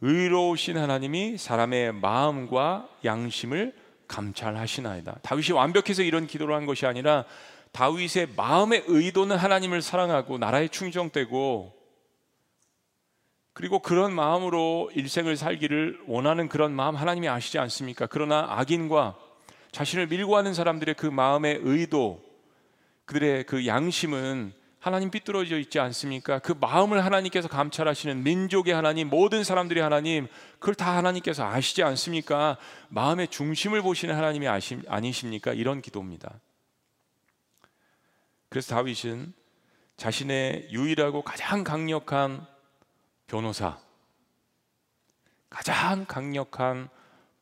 [0.00, 3.72] 의로우신 하나님이 사람의 마음과 양심을
[4.08, 5.20] 감찰하시나이다.
[5.22, 7.24] 다윗이 완벽해서 이런 기도를 한 것이 아니라
[7.70, 11.82] 다윗의 마음의 의도는 하나님을 사랑하고 나라에 충정되고
[13.54, 18.06] 그리고 그런 마음으로 일생을 살기를 원하는 그런 마음 하나님이 아시지 않습니까?
[18.06, 19.16] 그러나 악인과
[19.72, 22.22] 자신을 밀고 하는 사람들의 그 마음의 의도,
[23.06, 26.40] 그들의 그 양심은 하나님 삐뚤어져 있지 않습니까?
[26.40, 30.26] 그 마음을 하나님께서 감찰하시는 민족의 하나님, 모든 사람들이 하나님,
[30.58, 32.58] 그걸 다 하나님께서 아시지 않습니까?
[32.88, 35.52] 마음의 중심을 보시는 하나님이 아시, 아니십니까?
[35.52, 36.40] 이런 기도입니다.
[38.48, 39.32] 그래서 다윗은
[39.96, 42.44] 자신의 유일하고 가장 강력한
[43.28, 43.78] 변호사,
[45.48, 46.90] 가장 강력한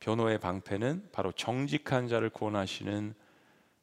[0.01, 3.15] 변호의 방패는 바로 정직한 자를 구원하시는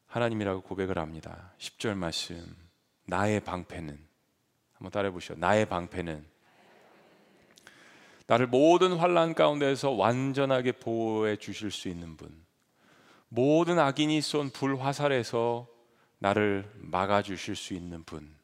[0.06, 1.52] 하나님이라고 고백을 합니다.
[1.58, 2.44] 10절 말씀.
[3.06, 3.98] 나의 방패는
[4.74, 5.34] 한번 따라해 보시죠.
[5.36, 6.26] 나의 방패는
[8.26, 12.28] 나를 모든 환란 가운데서 완전하게 보호해 주실 수 있는 분.
[13.28, 15.66] 모든 악인이 쏜 불화살에서
[16.18, 18.36] 나를 막아 주실 수 있는 분.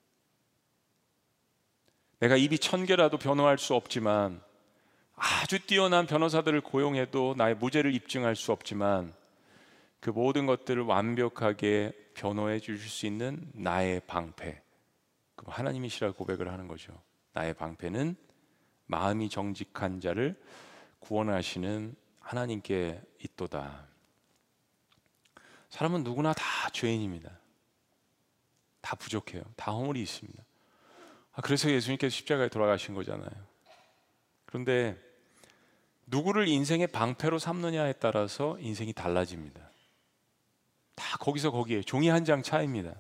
[2.18, 4.40] 내가 입이 천 개라도 변호할 수 없지만
[5.16, 9.12] 아주 뛰어난 변호사들을 고용해도 나의 무죄를 입증할 수 없지만
[10.00, 14.61] 그 모든 것들을 완벽하게 변호해 주실 수 있는 나의 방패.
[15.37, 16.92] 그럼 하나님이시라 고백을 하는 거죠.
[17.33, 18.16] 나의 방패는
[18.87, 20.40] 마음이 정직한 자를
[21.00, 23.87] 구원하시는 하나님께 있도다.
[25.70, 27.31] 사람은 누구나 다 죄인입니다.
[28.81, 29.42] 다 부족해요.
[29.57, 30.42] 다 허물이 있습니다.
[31.33, 33.53] 아, 그래서 예수님께서 십자가에 돌아가신 거잖아요.
[34.54, 34.96] 그런데
[36.06, 39.60] 누구를 인생의 방패로 삼느냐에 따라서 인생이 달라집니다.
[40.94, 42.94] 다 거기서 거기에 종이 한 장 차이입니다.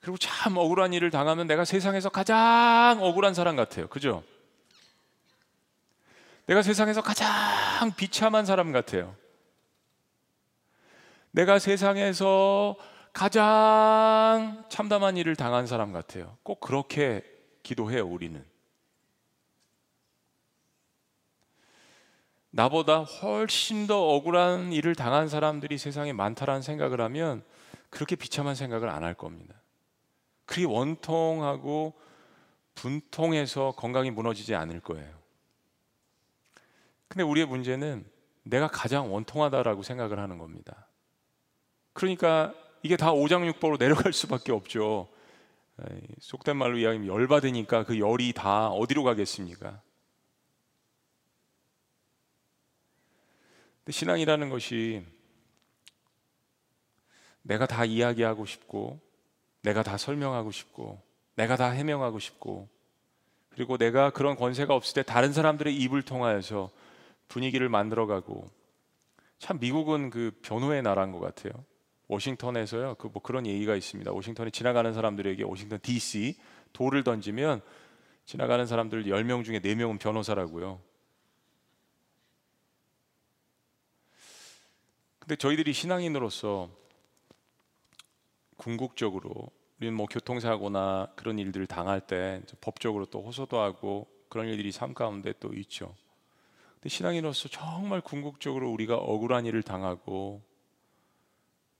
[0.00, 3.86] 그리고 참 억울한 일을 당하면 내가 세상에서 가장 억울한 사람 같아요.
[3.86, 4.24] 그죠?
[6.46, 9.14] 내가 세상에서 가장 비참한 사람 같아요.
[11.30, 12.76] 내가 세상에서
[13.12, 16.36] 가장 참담한 일을 당한 사람 같아요.
[16.42, 17.22] 꼭 그렇게
[17.62, 18.44] 기도해요, 우리는.
[22.56, 27.42] 나보다 훨씬 더 억울한 일을 당한 사람들이 세상에 많다라는 생각을 하면
[27.90, 29.56] 그렇게 비참한 생각을 안 할 겁니다.
[30.46, 31.94] 그게 원통하고
[32.76, 35.12] 분통해서 건강이 무너지지 않을 거예요.
[37.08, 38.04] 근데 우리의 문제는
[38.44, 40.86] 내가 가장 원통하다라고 생각을 하는 겁니다.
[41.92, 45.08] 그러니까 이게 다 오장육부로 내려갈 수밖에 없죠.
[46.20, 49.70] 속된 말로 이야기하면 열받으니까 그 열이 다 어디로 가겠습니까?
[49.70, 49.82] 근데
[53.88, 55.04] 신앙이라는 것이
[57.42, 59.00] 내가 다 이야기하고 싶고
[59.62, 61.00] 내가 다 설명하고 싶고
[61.36, 62.68] 내가 다 해명하고 싶고
[63.50, 66.70] 그리고 내가 그런 권세가 없을 때 다른 사람들의 입을 통하여서
[67.28, 68.50] 분위기를 만들어가고
[69.38, 71.52] 참 미국은 그 변호의 나라인 것 같아요.
[72.08, 74.12] 워싱턴에서요 그 뭐 그런 얘기가 있습니다.
[74.12, 76.36] 워싱턴에 지나가는 사람들에게 워싱턴 D.C.
[76.72, 77.60] 돌을 던지면
[78.26, 80.80] 지나가는 사람들 10명 중에 4명은 변호사라고요.
[85.24, 86.68] 근데 저희들이 신앙인으로서
[88.58, 94.92] 궁극적으로 우리는 뭐 교통사고나 그런 일들을 당할 때 법적으로 또 호소도 하고 그런 일들이 삶
[94.92, 95.94] 가운데 또 있죠.
[96.74, 100.42] 근데 신앙인으로서 정말 궁극적으로 우리가 억울한 일을 당하고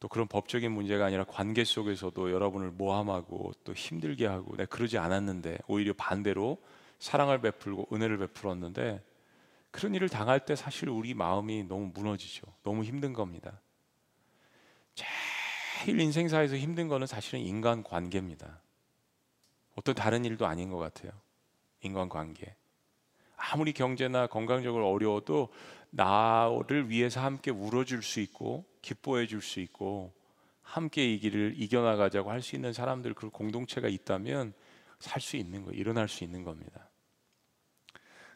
[0.00, 5.58] 또 그런 법적인 문제가 아니라 관계 속에서도 여러분을 모함하고 또 힘들게 하고 내가 그러지 않았는데
[5.68, 6.62] 오히려 반대로
[6.98, 9.02] 사랑을 베풀고 은혜를 베풀었는데
[9.74, 12.46] 그런 일을 당할 때 사실 우리 마음이 너무 무너지죠.
[12.62, 13.60] 너무 힘든 겁니다.
[14.94, 18.60] 제일 인생사에서 힘든 거는 사실은 인간 관계입니다.
[19.74, 21.10] 어떤 다른 일도 아닌 것 같아요.
[21.80, 22.54] 인간 관계.
[23.36, 25.48] 아무리 경제나 건강적으로 어려워도
[25.90, 30.14] 나를 위해서 함께 울어줄 수 있고 기뻐해 줄 수 있고
[30.62, 34.54] 함께 이 길을 이겨나가자고 할 수 있는 사람들 그 공동체가 있다면
[35.00, 35.76] 살 수 있는 거예요.
[35.80, 36.83] 일어날 수 있는 겁니다.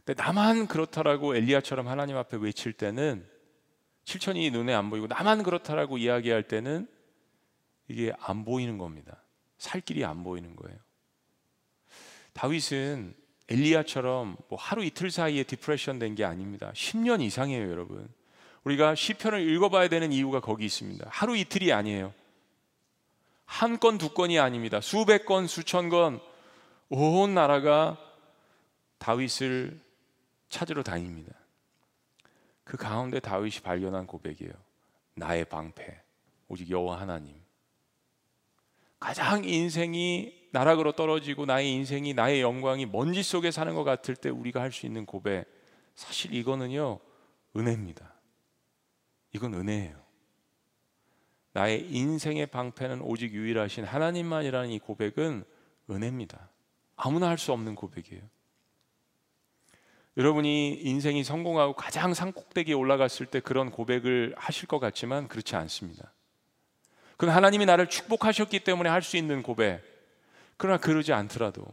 [0.09, 3.29] 근데 나만 그렇다라고 엘리야처럼 하나님 앞에 외칠 때는
[4.05, 6.89] 실천이 눈에 안 보이고 나만 그렇다라고 이야기할 때는
[7.89, 9.23] 이게 안 보이는 겁니다.
[9.59, 10.79] 살 길이 안 보이는 거예요.
[12.33, 13.15] 다윗은
[13.51, 16.73] 엘리야처럼 뭐 하루 이틀 사이에 디프레션 된 게 아닙니다.
[16.75, 18.09] 10년 이상이에요, 여러분.
[18.65, 21.07] 우리가 시편을 읽어봐야 되는 이유가 거기 있습니다.
[21.11, 22.15] 하루 이틀이 아니에요.
[23.45, 24.81] 한 건, 두 건이 아닙니다.
[24.81, 26.19] 수백 건, 수천 건,
[26.89, 27.99] 온 나라가
[28.97, 29.87] 다윗을
[30.49, 31.33] 찾으러 다닙니다.
[32.65, 34.53] 그 가운데 다윗이 발견한 고백이에요.
[35.15, 36.01] 나의 방패,
[36.49, 37.35] 오직 여호와 하나님.
[39.01, 44.61] 가장 인생이 나락으로 떨어지고 나의 인생이 나의 영광이 먼지 속에 사는 것 같을 때 우리가
[44.61, 45.45] 할 수 있는 고백
[45.95, 46.99] 사실 이거는요
[47.57, 48.15] 은혜입니다.
[49.35, 49.97] 이건 은혜예요.
[51.53, 55.45] 나의 인생의 방패는 오직 유일하신 하나님만이라는 이 고백은
[55.91, 56.51] 은혜입니다.
[56.97, 58.23] 아무나 할 수 없는 고백이에요.
[60.19, 66.13] 여러분이 인생이 성공하고 가장 산꼭대기에 올라갔을 때 그런 고백을 하실 것 같지만 그렇지 않습니다.
[67.17, 69.81] 그건 하나님이 나를 축복하셨기 때문에 할 수 있는 고백.
[70.57, 71.65] 그러나 그러지 않더라도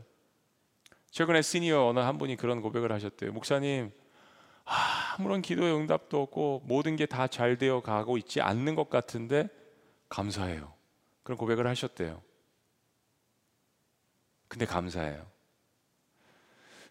[1.09, 3.31] 최근에 시니어 어느 한 분이 그런 고백을 하셨대요.
[3.31, 3.91] 목사님,
[5.17, 9.47] 아무런 기도의 응답도 없고 모든 게 다 잘 되어 가고 있지 않는 것 같은데
[10.09, 10.71] 감사해요.
[11.23, 12.21] 그런 고백을 하셨대요.
[14.47, 15.25] 근데 감사해요.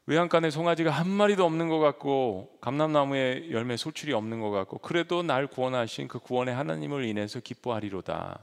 [0.07, 5.47] 외양간에 송아지가 한 마리도 없는 것 같고 감람나무에 열매 소출이 없는 것 같고 그래도 날
[5.47, 8.39] 구원하신 그 구원의 하나님을 인해서 기뻐하리로다.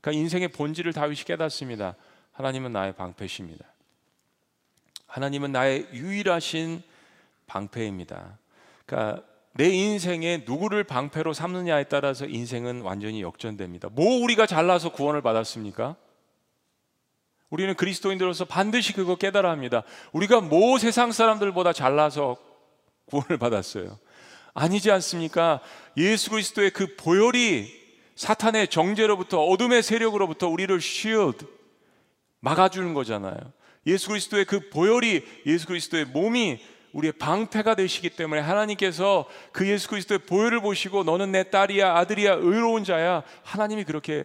[0.00, 1.94] 그러니까 인생의 본질을 다윗이 깨닫습니다.
[2.32, 3.64] 하나님은 나의 방패십니다.
[5.06, 6.82] 하나님은 나의 유일하신
[7.46, 8.38] 방패입니다.
[8.84, 9.22] 그러니까
[9.54, 13.88] 내 인생에 누구를 방패로 삼느냐에 따라서 인생은 완전히 역전됩니다.
[13.90, 15.96] 뭐 우리가 잘나서 구원을 받았습니까?
[17.50, 19.82] 우리는 그리스도인들로서 반드시 그거 깨달아 합니다.
[20.12, 22.36] 우리가 뭐 세상 사람들보다 잘나서
[23.06, 23.98] 구원을 받았어요.
[24.54, 25.60] 아니지 않습니까?
[25.96, 27.72] 예수 그리스도의 그 보혈이
[28.16, 31.46] 사탄의 정죄로부터 어둠의 세력으로부터 우리를 shield
[32.40, 33.36] 막아주는 거잖아요.
[33.86, 36.60] 예수 그리스도의 그 보혈이 예수 그리스도의 몸이
[36.92, 42.84] 우리의 방패가 되시기 때문에 하나님께서 그 예수 그리스도의 보혈을 보시고 너는 내 딸이야 아들이야 의로운
[42.84, 44.24] 자야 하나님이 그렇게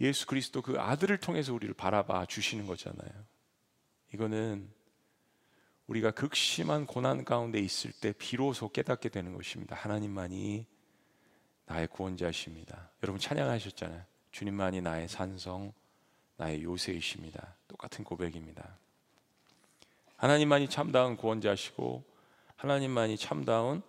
[0.00, 3.10] 예수 그리스도 그 아들을 통해서 우리를 바라봐 주시는 거잖아요.
[4.12, 4.68] 이거는
[5.86, 9.76] 우리가 극심한 고난 가운데 있을 때 비로소 깨닫게 되는 것입니다.
[9.76, 10.66] 하나님만이
[11.66, 12.90] 나의 구원자십니다.
[13.02, 14.02] 여러분 찬양하셨잖아요.
[14.32, 15.72] 주님만이 나의 산성,
[16.36, 17.54] 나의 요새이십니다.
[17.68, 18.76] 똑같은 고백입니다.
[20.16, 22.04] 하나님만이 참다운 구원자시고
[22.56, 23.82] 하나님만이 참다운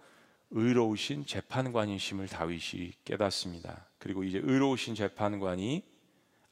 [0.52, 3.86] 의로우신 재판관이심을 다윗이 깨닫습니다.
[3.98, 5.84] 그리고 이제 의로우신 재판관이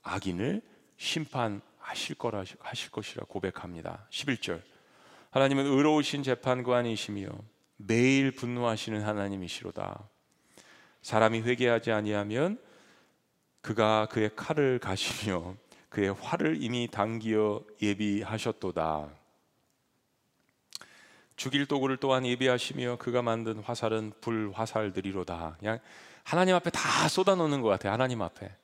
[0.04, 0.62] 악인을
[0.98, 4.06] 심판하실 거라 하실 것이라 고백합니다.
[4.10, 4.62] 11절.
[5.32, 7.30] 하나님은 의로우신 재판관이시며
[7.78, 10.08] 매일 분노하시는 하나님이시로다.
[11.02, 12.60] 사람이 회개하지 아니하면
[13.62, 15.56] 그가 그의 칼을 가시며
[15.90, 19.10] 그의 활을 이미 당기어 예비하셨도다.
[21.36, 25.58] 죽일 도구를 또한 예비하시며 그가 만든 화살은 불 화살들이로다.
[25.60, 25.80] 그냥
[26.24, 27.92] 하나님 앞에 다 쏟아놓는 것 같아요.
[27.92, 28.56] 하나님 앞에.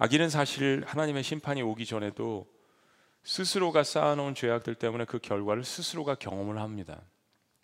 [0.00, 0.04] 예.
[0.04, 2.46] 악인은 사실 하나님의 심판이 오기 전에도
[3.22, 7.00] 스스로가 쌓아놓은 죄악들 때문에 그 결과를 스스로가 경험을 합니다.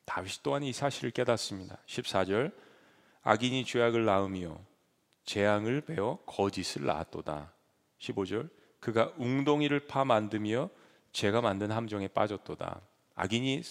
[0.07, 1.79] 다윗 또한 이 사실을 깨닫습니다.
[1.87, 2.53] 14절
[3.23, 4.59] 악인이 죄악을 낳으며
[5.25, 7.53] 재앙을 베어 거짓을 낳았도다.
[7.99, 8.49] 15절
[8.81, 10.71] 그가 웅덩이를 파 만드며
[11.12, 12.81] 제가 만든 함정에 빠졌도다.
[13.14, 13.62] 악인이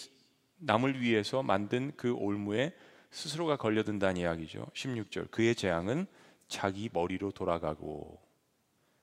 [0.59, 2.75] 남을 위해서 만든 그 올무에
[3.11, 4.67] 스스로가 걸려든다는 이야기죠.
[4.75, 6.05] 16절 그의 재앙은
[6.47, 8.28] 자기 머리로 돌아가고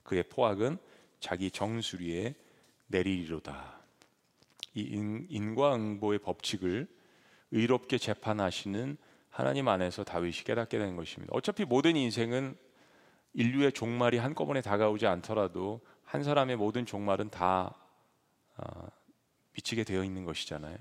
[0.06, 0.78] 그의 포악은
[1.20, 2.34] 자기 정수리에
[2.86, 3.76] 내리리로다.
[4.74, 6.86] 이 인 과응보의 법칙을
[7.50, 8.96] 의롭게 재판하시는
[9.30, 11.32] 하나님 안에서 다윗이 깨닫게 된 것입니다.
[11.34, 12.56] 어차피 모든 인생은
[13.34, 17.74] 인류의 종말이 한꺼번에 다가오지 않더라도 한 사람의 모든 종말은 다
[18.56, 18.88] 어,
[19.52, 20.76] 미치게 되어 있는 것이잖아요.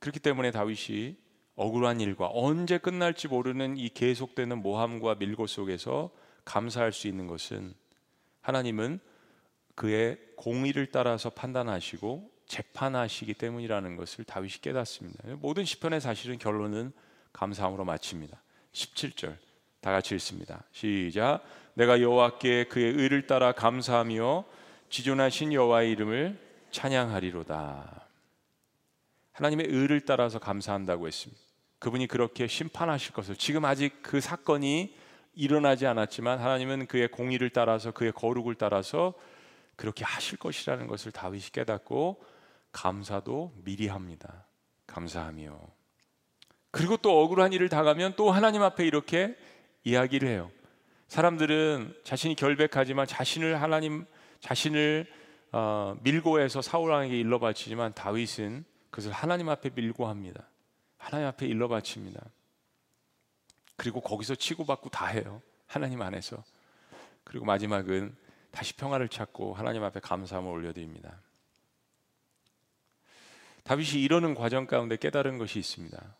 [0.00, 1.16] 그렇기 때문에 다윗이
[1.54, 6.10] 억울한 일과 언제 끝날지 모르는 이 계속되는 모함과 밀고 속에서
[6.50, 7.74] 감사할 수 있는 것은
[8.40, 8.98] 하나님은
[9.76, 15.22] 그의 공의를 따라서 판단하시고 재판하시기 때문이라는 것을 다윗이 깨닫습니다.
[15.36, 16.92] 모든 시편의 사실은 결론은
[17.32, 18.42] 감사함으로 마칩니다.
[18.72, 19.36] 17절
[19.80, 20.64] 다 같이 읽습니다.
[20.72, 21.42] 시작.
[21.74, 24.44] 내가 여호와께 그의 의를 따라 감사하며
[24.90, 26.36] 지존하신 여호와의 이름을
[26.72, 28.08] 찬양하리로다.
[29.32, 31.40] 하나님의 의를 따라서 감사한다고 했습니다.
[31.78, 34.99] 그분이 그렇게 심판하실 것을 지금 아직 그 사건이
[35.40, 39.14] 일어나지 않았지만 하나님은 그의 공의를 따라서 그의 거룩을 따라서
[39.74, 42.22] 그렇게 하실 것이라는 것을 다윗이 깨닫고
[42.72, 44.46] 감사도 미리 합니다.
[44.86, 45.58] 감사하며
[46.70, 49.34] 그리고 또 억울한 일을 당하면 또 하나님 앞에 이렇게
[49.84, 50.50] 이야기를 해요.
[51.08, 54.04] 사람들은 자신이 결백하지만 자신을 하나님
[54.40, 55.06] 자신을
[55.52, 60.48] 어, 밀고 해서 사울 왕에게 일러 바치지만 다윗은 그것을 하나님 앞에 밀고 합니다.
[60.98, 62.20] 하나님 앞에 일러 바칩니다.
[63.80, 65.40] 그리고 거기서 치고받고 다 해요.
[65.66, 66.44] 하나님 안에서.
[67.24, 68.14] 그리고 마지막은
[68.50, 71.18] 다시 평화를 찾고 하나님 앞에 감사함을 올려드립니다.
[73.62, 76.14] 다윗이 이러는 과정 가운데 깨달은 것이 있습니다.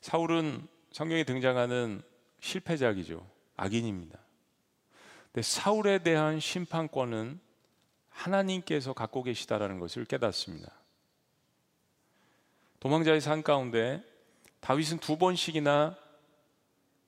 [0.00, 2.02] 사울은 성경에 등장하는
[2.40, 3.24] 실패작이죠.
[3.56, 4.18] 악인입니다.
[5.26, 7.38] 근데 사울에 대한 심판권은
[8.08, 10.72] 하나님께서 갖고 계시다라는 것을 깨닫습니다.
[12.80, 14.09] 도망자의 산 가운데
[14.60, 15.96] 다윗은 두 번씩이나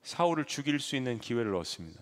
[0.01, 2.01] 사울을 죽일 수 있는 기회를 얻습니다.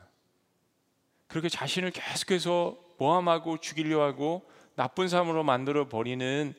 [1.27, 6.53] 그렇게 자신을 계속해서 모함하고 죽이려 하고 나쁜 사람으로 만들어 버리는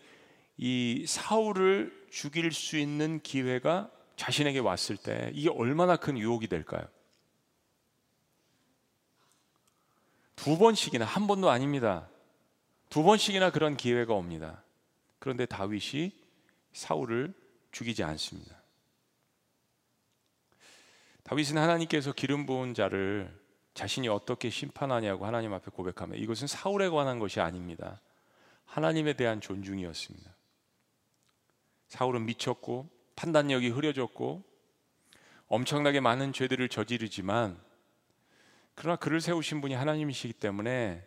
[0.57, 6.87] 이 사울을 죽일 수 있는 기회가 자신에게 왔을 때 이게 얼마나 큰 유혹이 될까요?
[10.37, 12.09] 두 번씩이나 한 번도 아닙니다.
[12.89, 14.63] 두 번씩이나 그런 기회가 옵니다.
[15.19, 16.13] 그런데 다윗이
[16.73, 17.33] 사울을
[17.71, 18.62] 죽이지 않습니다.
[21.33, 23.35] 다윗은 하나님께서 기름 부은 자를
[23.73, 28.03] 자신이 어떻게 심판하냐고 하나님 앞에 고백하며 이것은 사울에 관한 것이 아닙니다.
[28.67, 30.31] 하나님에 대한 존중이었습니다.
[31.89, 34.43] 사울은 미쳤고 판단력이 흐려졌고
[35.49, 37.59] 엄청나게 많은 죄들을 저지르지만
[38.75, 41.03] 그러나 그를 세우신 분이 하나님이시기 때문에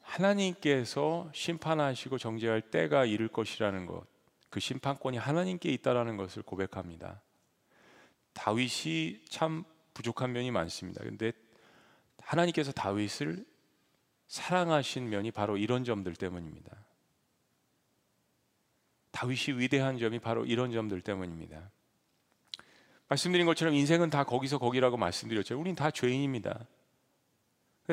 [0.00, 4.04] 하나님께서 심판하시고 정죄할 때가 이를 것이라는 것,
[4.48, 7.20] 그 심판권이 하나님께 있다라는 것을 고백합니다.
[8.32, 9.64] 다윗이 참
[9.94, 11.02] 부족한 면이 많습니다.
[11.02, 11.32] 근데
[12.18, 13.44] 하나님께서 다윗을
[14.28, 16.72] 사랑하신 면이 바로 이런 점들 때문입니다.
[19.10, 21.70] 다윗이 위대한 점이 바로 이런 점들 때문입니다.
[23.08, 25.58] 말씀드린 것처럼 인생은 다 거기서 거기라고 말씀드렸죠.
[25.58, 26.66] 우린 다 죄인입니다.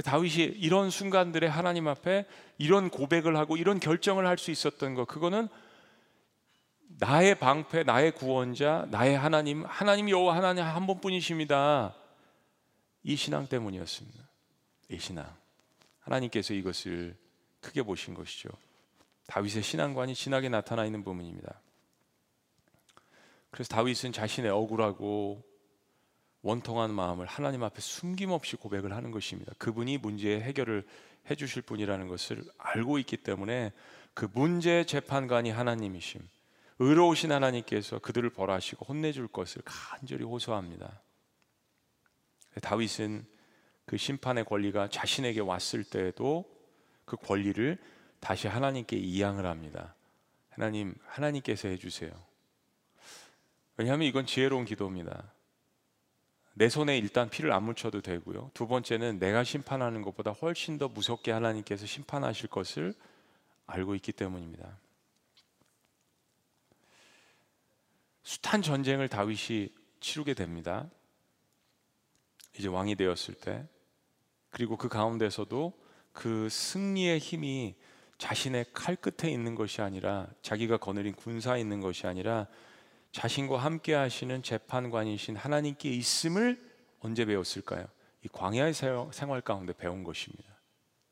[0.03, 2.27] 다윗이 이런 순간들에 하나님 앞에
[2.59, 5.47] 이런 고백을 하고 이런 결정을 할 수 있었던 것, 그거는
[6.87, 11.93] 나의 방패, 나의 구원자, 나의 하나님, 하나님 여호와 하나님 한 번뿐이십니다.
[13.03, 14.19] 이 신앙 때문이었습니다.
[14.89, 15.27] 이 신앙.
[15.99, 17.15] 하나님께서 이것을
[17.61, 18.49] 크게 보신 것이죠.
[19.27, 21.59] 다윗의 신앙관이 진하게 나타나 있는 부분입니다.
[23.51, 25.43] 그래서 다윗은 자신의 억울하고
[26.41, 29.53] 원통한 마음을 하나님 앞에 숨김없이 고백을 하는 것입니다.
[29.57, 30.85] 그분이 문제의 해결을
[31.29, 33.73] 해 주실 분이라는 것을 알고 있기 때문에
[34.13, 36.21] 그 문제 재판관이 하나님이심.
[36.79, 41.01] 의로우신 하나님께서 그들을 벌하시고 혼내줄 것을 간절히 호소합니다.
[42.61, 43.25] 다윗은
[43.85, 46.45] 그 심판의 권리가 자신에게 왔을 때에도
[47.05, 47.77] 그 권리를
[48.19, 49.95] 다시 하나님께 이양을 합니다.
[50.49, 52.11] 하나님, 하나님께서 해주세요.
[53.77, 55.31] 왜냐하면 이건 지혜로운 기도입니다.
[56.55, 58.49] 내 손에 일단 피를 안 묻혀도 되고요.
[58.55, 62.95] 두 번째는 내가 심판하는 것보다 훨씬 더 무섭게 하나님께서 심판하실 것을
[63.67, 64.79] 알고 있기 때문입니다.
[68.27, 69.69] 숱한 전쟁을 다윗이
[70.01, 70.89] 치르게 됩니다.
[72.59, 73.65] 이제 왕이 되었을 때
[74.49, 75.71] 그리고 그 가운데서도
[76.11, 77.75] 그 승리의 힘이
[78.17, 82.47] 자신의 칼 끝에 있는 것이 아니라 자기가 거느린 군사에 있는 것이 아니라
[83.13, 86.61] 자신과 함께 하시는 재판관이신 하나님께 있음을
[86.99, 87.87] 언제 배웠을까요?
[88.25, 90.59] 이 광야의 생활 가운데 배운 것입니다.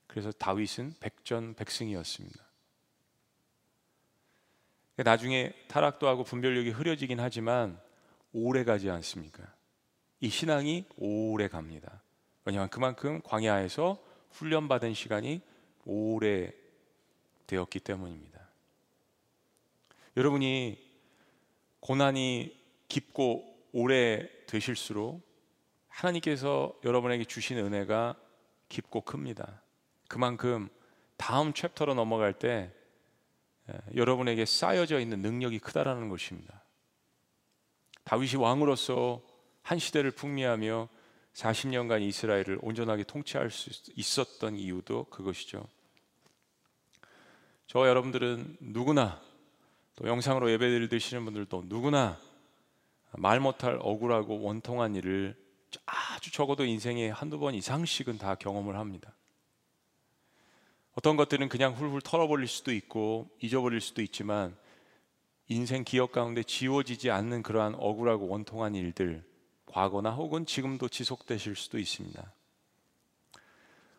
[0.08, 2.45] 그래서 다윗은 백전백승이었습니다.
[4.98, 7.80] 나중에 타락도 하고 분별력이 흐려지긴 하지만
[8.34, 9.44] 오래 가지 않습니까?
[10.22, 12.02] 이 신앙이 오래 갑니다.
[12.46, 13.98] 왜냐하면 그만큼 광야에서
[14.32, 15.42] 훈련받은 시간이
[15.86, 16.52] 오래
[17.48, 18.40] 되었기 때문입니다.
[20.18, 20.84] 여러분이
[21.80, 25.22] 고난이 깊고 오래 되실수록
[25.90, 28.16] 하나님께서 여러분에게 주신 은혜가
[28.70, 29.62] 깊고 큽니다.
[30.08, 30.70] 그만큼
[31.18, 32.72] 다음 챕터로 넘어갈 때
[33.96, 36.64] 여러분에게 쌓여져 있는 능력이 크다라는 것입니다.
[38.04, 39.22] 다윗이 왕으로서
[39.64, 40.88] 한 시대를 풍미하며
[41.34, 45.68] 40년간 이스라엘을 온전하게 통치할 수 있었던 이유도 그것이죠.
[47.68, 49.22] 저 여러분들은 누구나
[49.96, 52.20] 또 영상으로 예배를 드시는 분들도 누구나
[53.12, 55.36] 말 못할 억울하고 원통한 일을
[55.86, 59.16] 아주 적어도 인생에 한두 번 이상씩은 다 경험을 합니다.
[60.96, 64.56] 어떤 것들은 그냥 훌훌 털어버릴 수도 있고 잊어버릴 수도 있지만
[65.48, 69.24] 인생 기억 가운데 지워지지 않는 그러한 억울하고 원통한 일들
[69.66, 72.34] 과거나 혹은 지금도 지속되실 수도 있습니다.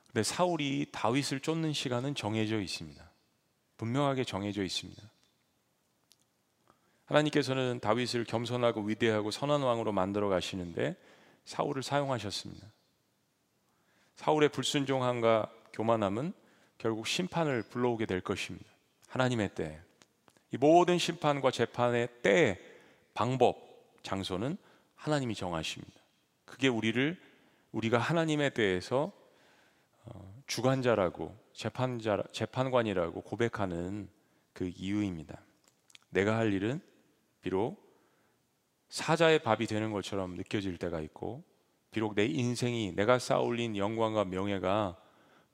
[0.06, 3.10] 근데 사울이 다윗을 쫓는 시간은 정해져 있습니다.
[3.76, 5.02] 분명하게 정해져 있습니다.
[7.04, 10.96] 하나님께서는 다윗을 겸손하고 위대하고 선한 왕으로 만들어 가시는데
[11.44, 12.66] 사울을 사용하셨습니다.
[14.16, 16.32] 사울의 불순종함과 교만함은
[16.78, 18.66] 결국 심판을 불러오게 될 것입니다.
[19.08, 19.80] 하나님의 때.
[20.52, 22.60] 이 모든 심판과 재판의 때,
[23.14, 23.56] 방법,
[24.02, 24.56] 장소는
[24.94, 26.00] 하나님이 정하십니다.
[26.44, 27.20] 그게 우리를
[27.72, 29.12] 우리가 하나님에 대해서
[30.04, 34.08] 어, 주관자라고 재판자 재판관이라고 고백하는
[34.52, 35.40] 그 이유입니다.
[36.10, 36.80] 내가 할 일은
[37.42, 37.84] 비록
[38.88, 41.42] 사자의 밥이 되는 것처럼 느껴질 때가 있고
[41.90, 44.96] 비록 내 인생이 내가 쌓아올린 영광과 명예가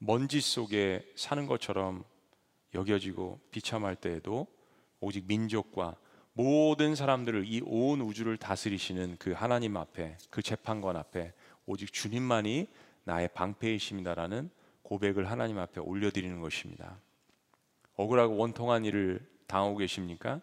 [0.04, 2.02] 먼지 속에 사는 것처럼
[2.74, 4.48] 여겨지고 비참할 때에도
[4.98, 5.96] 오직 민족과
[6.32, 11.32] 모든 사람들을 이 온 우주를 다스리시는 그 하나님 앞에 그 재판관 앞에
[11.66, 12.66] 오직 주님만이
[13.04, 14.50] 나의 방패이십니다라는
[14.82, 16.98] 고백을 하나님 앞에 올려드리는 것입니다.
[17.94, 20.40] 억울하고 원통한 일을 당하고 계십니까?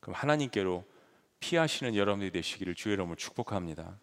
[0.00, 0.84] 그럼 하나님께로
[1.40, 3.98] 피하시는 여러분들이 되시기를 주의 이름으로 축복합니다.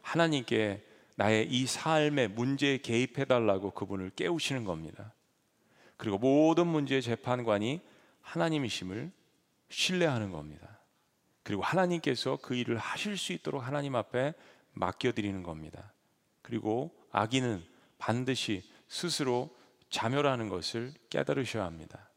[0.00, 0.82] 하나님께
[1.22, 5.14] 나의 이 삶의 문제에 개입해 달라고 그분을 깨우시는 겁니다.
[5.96, 7.80] 그리고 모든 문제의 재판관이
[8.22, 9.12] 하나님이심을
[9.68, 10.80] 신뢰하는 겁니다.
[11.44, 14.34] 그리고 하나님께서 그 일을 하실 수 있도록 하나님 앞에
[14.72, 15.92] 맡겨드리는 겁니다.
[16.42, 17.62] 그리고 아기는
[17.98, 19.56] 반드시 스스로
[19.90, 22.10] 자멸하는 것을 깨달으셔야 합니다.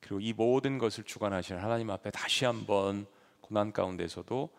[0.00, 3.06] 그리고 이 모든 것을 주관하시는 하나님 앞에 다시 한번
[3.40, 4.50] 고난 가운데서도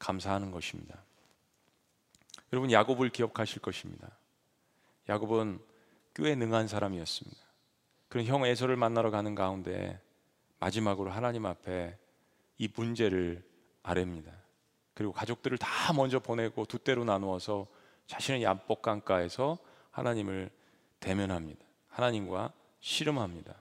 [0.00, 1.04] 감사하는 것입니다.
[2.52, 4.10] 여러분 야곱을 기억하실 것입니다.
[5.08, 5.60] 야곱은
[6.14, 7.40] 꽤 능한 사람이었습니다.
[8.08, 10.00] 그런 형 에서를 만나러 가는 가운데
[10.60, 11.98] 마지막으로 하나님 앞에
[12.58, 13.42] 이 문제를
[13.82, 14.30] 아랩니다.
[14.94, 17.66] 그리고 가족들을 다 먼저 보내고 두 때로 나누어서
[18.06, 19.58] 자신의 얀복강가에서
[19.90, 20.50] 하나님을
[21.00, 21.64] 대면합니다.
[21.88, 23.54] 하나님과 씨름합니다.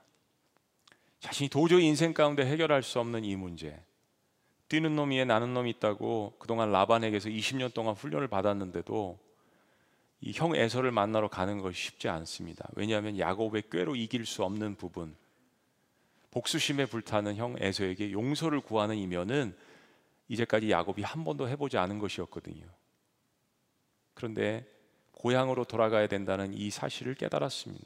[1.19, 3.81] 자신이 도저히 인생 가운데 해결할 수 없는 이 문제.
[4.69, 9.19] 뛰는 놈 위에 나는 놈이 있다고 그동안 라반에게서 20년 동안 훈련을 받았는데도
[10.21, 12.69] 이 형 에서를 만나러 가는 것이 쉽지 않습니다.
[12.75, 15.15] 왜냐하면 야곱의 꾀로 이길 수 없는 부분,
[16.31, 19.55] 복수심에 불타는 형 에서에게 용서를 구하는 이면은
[20.29, 22.65] 이제까지 야곱이 한 번도 해보지 않은 것이었거든요.
[24.13, 24.65] 그런데
[25.11, 27.85] 고향으로 돌아가야 된다는 이 사실을 깨달았습니다.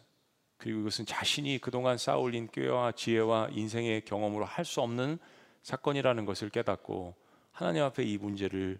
[0.57, 5.17] 그리고 이것은 자신이 그동안 쌓아올린 꾀와 지혜와 인생의 경험으로 할 수 없는
[5.63, 7.15] 사건이라는 것을 깨닫고
[7.51, 8.79] 하나님 앞에 이 문제를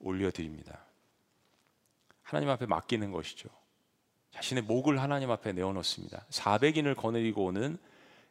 [0.00, 0.84] 올려드립니다.
[2.22, 3.48] 하나님 앞에 맡기는 것이죠.
[4.32, 6.26] 자신의 목을 하나님 앞에 내어놓습니다.
[6.30, 7.78] 400인을 거느리고 오는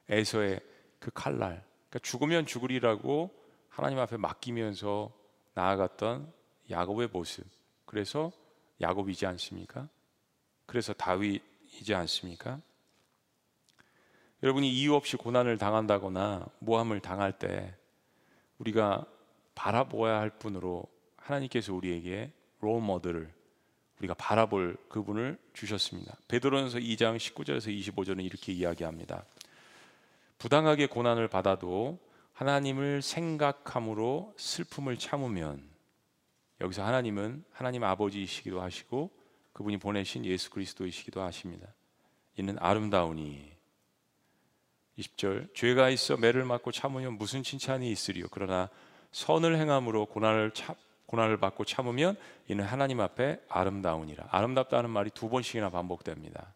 [0.09, 0.59] 에서의
[0.99, 3.31] 그 칼날, 그러니까 죽으면 죽으리라고
[3.69, 5.11] 하나님 앞에 맡기면서
[5.53, 6.31] 나아갔던
[6.69, 7.45] 야곱의 모습.
[7.85, 8.31] 그래서
[8.81, 9.89] 야곱이지 않습니까?
[10.65, 12.61] 그래서 다윗이지 않습니까?
[14.43, 17.75] 여러분이 이유 없이 고난을 당한다거나 모함을 당할 때
[18.59, 19.05] 우리가
[19.55, 20.85] 바라보아야 할 분으로
[21.17, 23.33] 하나님께서 우리에게 롤 모델을
[23.99, 26.15] 우리가 바라볼 그분을 주셨습니다.
[26.27, 29.25] 베드로전서 2장 19절에서 25절은 이렇게 이야기합니다.
[30.37, 31.99] 부당하게 고난을 받아도
[32.33, 35.67] 하나님을 생각함으로 슬픔을 참으면
[36.61, 39.11] 여기서 하나님은 하나님 아버지이시기도 하시고
[39.53, 41.67] 그분이 보내신 예수 그리스도이시기도 하십니다.
[42.35, 43.56] 이는 아름다우니
[44.97, 48.69] 20절 죄가 있어 매를 맞고 참으면 무슨 칭찬이 있으리요 그러나
[49.11, 50.75] 선을 행함으로 고난을 참
[51.07, 52.17] 고난을 받고 참으면
[52.47, 54.27] 이는 하나님 앞에 아름다우니라.
[54.29, 56.53] 아름답다는 말이 두 번씩이나 반복됩니다.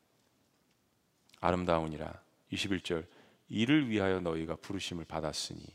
[1.40, 2.22] 아름다우니라.
[2.52, 3.06] 21절
[3.50, 5.66] 이를 위하여 너희가 부르심을 받았으니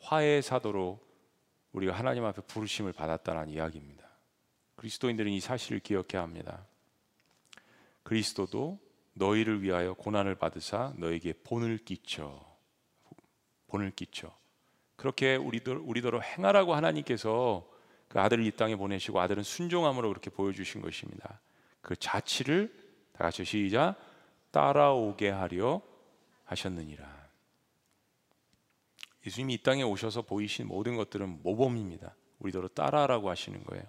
[0.00, 1.00] 화해의 사도로
[1.72, 4.08] 우리가 하나님 앞에 부르심을 받았다는 이야기입니다.
[4.76, 6.66] 그리스도인들은 이 사실을 기억해야 합니다.
[8.02, 8.78] 그리스도도
[9.20, 12.44] 너희를 위하여 고난을 받으사 너에게 본을 끼쳐
[13.68, 14.34] 본을 끼쳐
[14.96, 17.68] 그렇게 우리들 우리더러 행하라고 하나님께서
[18.08, 21.40] 그 아들을 이 땅에 보내시고 아들은 순종함으로 그렇게 보여주신 것입니다.
[21.80, 22.74] 그 자치를
[23.12, 23.94] 다 같이 시작
[24.50, 25.80] 따라오게 하려
[26.44, 27.20] 하셨느니라.
[29.24, 32.16] 예수님이 이 땅에 오셔서 보이신 모든 것들은 모범입니다.
[32.40, 33.84] 우리더러 따라라고 하시는 거예요.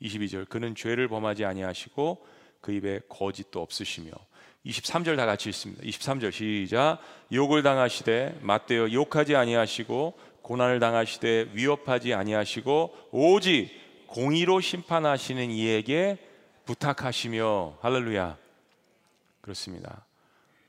[0.00, 2.26] 22절 그는 죄를 범하지 아니하시고
[2.60, 4.12] 그 입에 거짓도 없으시며
[4.66, 5.82] 23절 다 같이 읽습니다.
[5.82, 6.98] 23절 시작.
[7.32, 13.70] 욕을 당하시되 맞대어 욕하지 아니하시고 고난을 당하시되 위협하지 아니하시고 오직
[14.06, 16.18] 공의로 심판하시는 이에게
[16.64, 18.36] 부탁하시며 할렐루야.
[19.40, 20.04] 그렇습니다.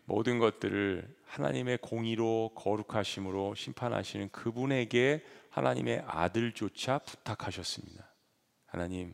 [0.05, 8.07] 모든 것들을 하나님의 공의로 거룩하심으로 심판하시는 그분에게 하나님의 아들조차 부탁하셨습니다.
[8.67, 9.13] 하나님,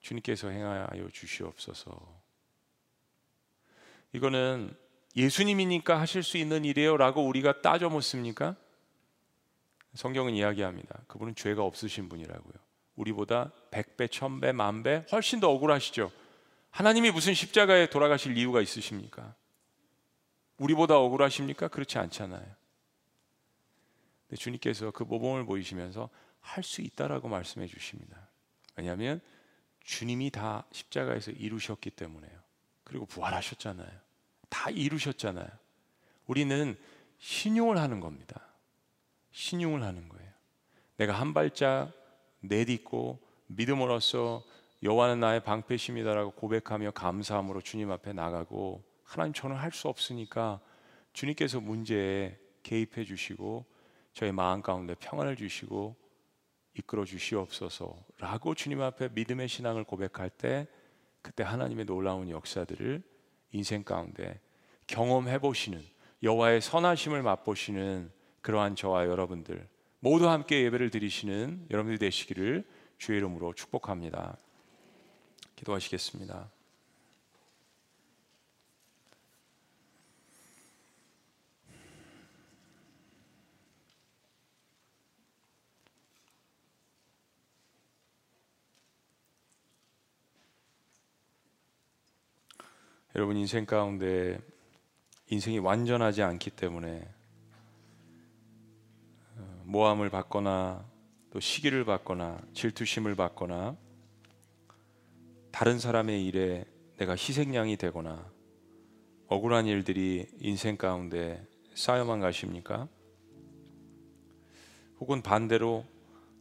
[0.00, 2.15] 주님께서 행하여 주시옵소서.
[4.16, 4.74] 이거는
[5.14, 8.56] 예수님이니까 하실 수 있는 일이에요라고 우리가 따져 묻습니까?
[9.92, 11.02] 성경은 이야기합니다.
[11.06, 12.54] 그분은 죄가 없으신 분이라고요.
[12.96, 16.10] 우리보다 백배, 천배, 만배 훨씬 더 억울하시죠.
[16.70, 19.34] 하나님이 무슨 십자가에 돌아가실 이유가 있으십니까?
[20.56, 21.68] 우리보다 억울하십니까?
[21.68, 22.46] 그렇지 않잖아요.
[24.28, 26.08] 근데 주님께서 그 모범을 보이시면서
[26.40, 28.28] 할 수 있다라고 말씀해 주십니다.
[28.76, 29.20] 왜냐하면
[29.84, 32.32] 주님이 다 십자가에서 이루셨기 때문에요.
[32.84, 34.05] 그리고 부활하셨잖아요.
[34.48, 35.48] 다 이루셨잖아요.
[36.26, 36.76] 우리는
[37.18, 38.40] 신용을 하는 겁니다.
[39.32, 40.30] 신용을 하는 거예요.
[40.96, 41.92] 내가 한 발짝
[42.40, 44.42] 내딛고 믿음으로써
[44.82, 50.60] 여호와는 나의 방패심이다라고 고백하며 감사함으로 주님 앞에 나가고 하나님 저는 할 수 없으니까
[51.12, 53.64] 주님께서 문제에 개입해 주시고
[54.12, 55.96] 저의 마음 가운데 평안을 주시고
[56.74, 60.66] 이끌어 주시옵소서라고 주님 앞에 믿음의 신앙을 고백할 때
[61.22, 63.02] 그때 하나님의 놀라운 역사들을
[63.56, 64.38] 인생 가운데
[64.86, 65.82] 경험해 보시는
[66.22, 68.10] 여호와의 선하심을 맛보시는
[68.42, 69.66] 그러한 저와 여러분들
[70.00, 72.64] 모두 함께 예배를 드리시는 여러분들이 되시기를
[72.98, 74.36] 주의 이름으로 축복합니다.
[75.56, 76.55] 기도하시겠습니다.
[93.16, 94.38] 여러분 인생 가운데
[95.30, 97.08] 인생이 완전하지 않기 때문에
[99.38, 100.84] 어, 모함을 받거나
[101.30, 103.74] 또 시기를 받거나 질투심을 받거나
[105.50, 106.66] 다른 사람의 일에
[106.98, 108.30] 내가 희생양이 되거나
[109.28, 111.42] 억울한 일들이 인생 가운데
[111.74, 112.86] 쌓여만 가십니까?
[115.00, 115.86] 혹은 반대로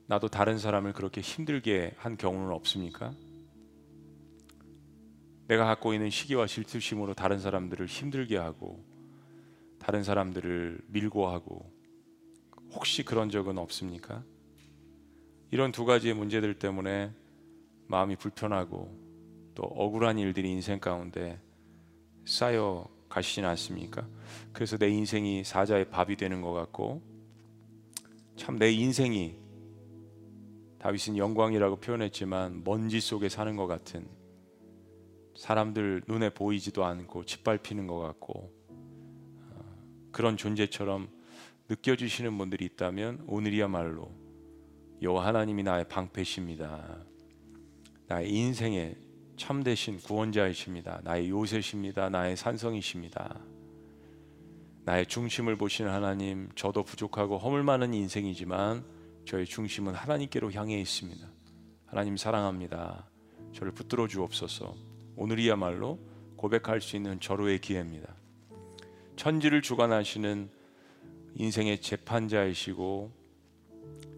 [0.07, 3.13] 나도 다른 사람을 그렇게 힘들게 한 경우는 없습니까?
[5.47, 8.83] 내가 갖고 있는 시기와 질투심으로 다른 사람들을 힘들게 하고
[9.79, 11.71] 다른 사람들을 밀고 하고
[12.71, 14.23] 혹시 그런 적은 없습니까?
[15.51, 17.11] 이런 두 가지의 문제들 때문에
[17.87, 18.97] 마음이 불편하고
[19.53, 21.39] 또 억울한 일들이 인생 가운데
[22.25, 24.07] 쌓여 가시진 않습니까?
[24.51, 27.01] 그래서 내 인생이 사자의 밥이 되는 것 같고
[28.35, 29.35] 참 내 인생이
[30.79, 34.07] 다윗은 영광이라고 표현했지만 먼지 속에 사는 것 같은
[35.35, 38.51] 사람들 눈에 보이지도 않고 짓밟히는 것 같고
[39.51, 41.09] 어, 그런 존재처럼
[41.69, 44.11] 느껴지시는 분들이 있다면 오늘이야말로
[45.01, 47.03] 여호와 하나님이 나의 방패십니다.
[48.07, 48.97] 나의 인생의
[49.35, 51.01] 참되신 구원자이십니다.
[51.03, 52.09] 나의 요새십니다.
[52.09, 53.41] 나의 산성이십니다.
[54.85, 58.85] 나의 중심을 보시는 하나님, 저도 부족하고 허물 많은 인생이지만
[59.25, 61.27] 저의 중심은 하나님께로 향해 있습니다.
[61.87, 63.09] 하나님 사랑합니다.
[63.51, 64.94] 저를 붙들어 주옵소서.
[65.15, 65.99] 오늘이야말로
[66.35, 68.13] 고백할 수 있는 절호의 기회입니다.
[69.15, 70.49] 천지를 주관하시는
[71.35, 73.11] 인생의 재판자이시고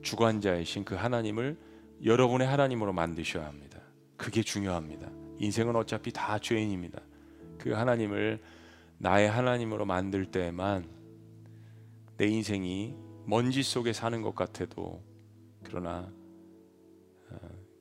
[0.02, 1.58] 주관자이신 그 하나님을
[2.04, 3.80] 여러분의 하나님으로 만드셔야 합니다.
[4.16, 5.10] 그게 중요합니다.
[5.40, 7.02] 인생은 어차피 다 죄인입니다.
[7.58, 8.40] 그 하나님을
[8.98, 10.88] 나의 하나님으로 만들 때만
[12.18, 12.96] 내 인생이
[13.26, 15.04] 먼지 속에 사는 것 같아도
[15.64, 16.12] 그러나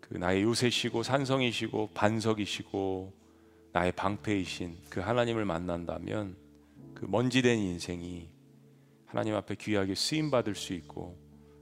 [0.09, 3.13] 그 나의 요새시고 산성이시고 반석이시고
[3.73, 6.37] 나의 방패이신 그 하나님을 만난다면
[6.95, 8.29] 그 먼지된 인생이
[9.05, 11.19] 하나님 앞에 귀하게 쓰임 받을 수 있고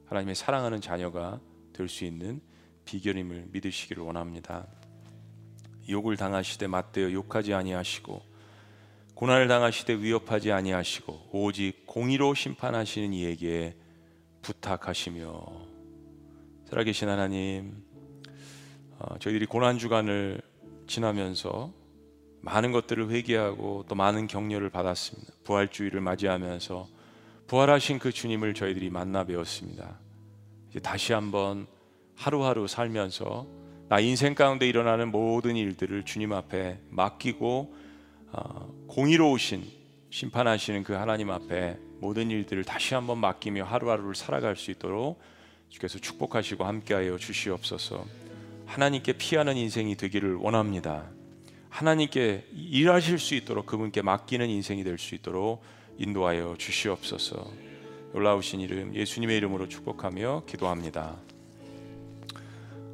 [0.07, 1.41] 하나님의 사랑하는 자녀가
[1.73, 2.41] 될 수 있는
[2.85, 4.67] 비결임을 믿으시기를 원합니다.
[5.89, 8.23] 욕을 당하시되 맞대어 욕하지 아니하시고
[9.15, 13.77] 고난을 당하시되 위협하지 아니하시고 오직 공의로 심판하시는 이에게
[14.43, 15.47] 부탁하시며
[16.69, 17.94] 살아계신 하나님 어,
[19.19, 20.41] 저희들이 고난 주간을
[20.87, 21.73] 지나면서
[22.41, 25.33] 많은 것들을 회개하고 또 많은 격려를 받았습니다.
[25.45, 26.87] 부활주의를 맞이하면서
[27.47, 29.99] 부활하신 그 주님을 저희들이 만나 배웠습니다.
[30.71, 31.67] 이제 다시 한번
[32.17, 33.47] 하루하루 살면서
[33.89, 37.75] 나 인생 가운데 일어나는 모든 일들을 주님 앞에 맡기고
[38.33, 39.65] 어, 공의로우신
[40.11, 45.21] 심판하시는 그 하나님 앞에 모든 일들을 다시 한번 맡기며 하루하루를 살아갈 수 있도록
[45.69, 48.24] 주께서 축복하시고 함께하여 주시옵소서.
[48.67, 51.05] 하나님께 피하는 인생이 되기를 원합니다.
[51.69, 55.63] 하나님께 일하실 수 있도록 그분께 맡기는 인생이 될 수 있도록
[55.99, 57.51] 인도하여 주시옵소서.
[58.13, 61.17] 놀라우신 이름 예수님의 이름으로 축복하며 기도합니다.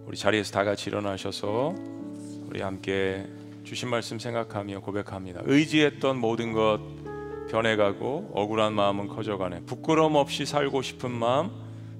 [0.07, 1.75] 우리 자리에서 다 같이 일어나셔서
[2.47, 3.27] 우리 함께
[3.64, 5.43] 주신 말씀 생각하며 고백합니다.
[5.45, 6.81] 의지했던 모든 것
[7.51, 9.66] 변해가고 억울한 마음은 커져가네.
[9.66, 11.51] 부끄럼 없이 살고 싶은 마음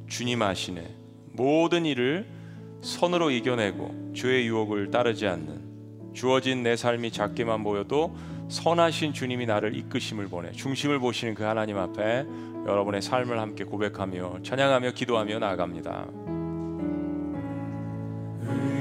[0.09, 0.95] 주님 아시네.
[1.33, 2.27] 모든 일을
[2.83, 8.15] 선으로 이겨내고 주의 유혹을 따르지 않는 주어진 내 삶이 작게만 보여도
[8.49, 12.27] 선하신 주님이 나를 이끄심을 보내 중심을 보시는 그 하나님 앞에
[12.67, 16.09] 여러분의 삶을 함께 고백하며 찬양하며 기도하며 나아갑니다.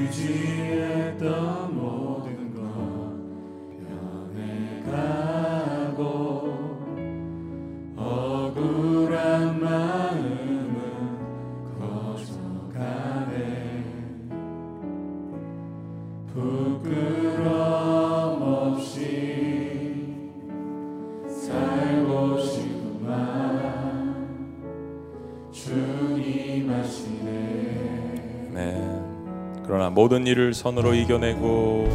[0.02, 2.62] 의지했던 모든 것
[4.86, 6.50] 변해가고
[7.96, 10.09] 억울한 마
[29.80, 31.88] 그러나 모든 일을 선으로 이겨내고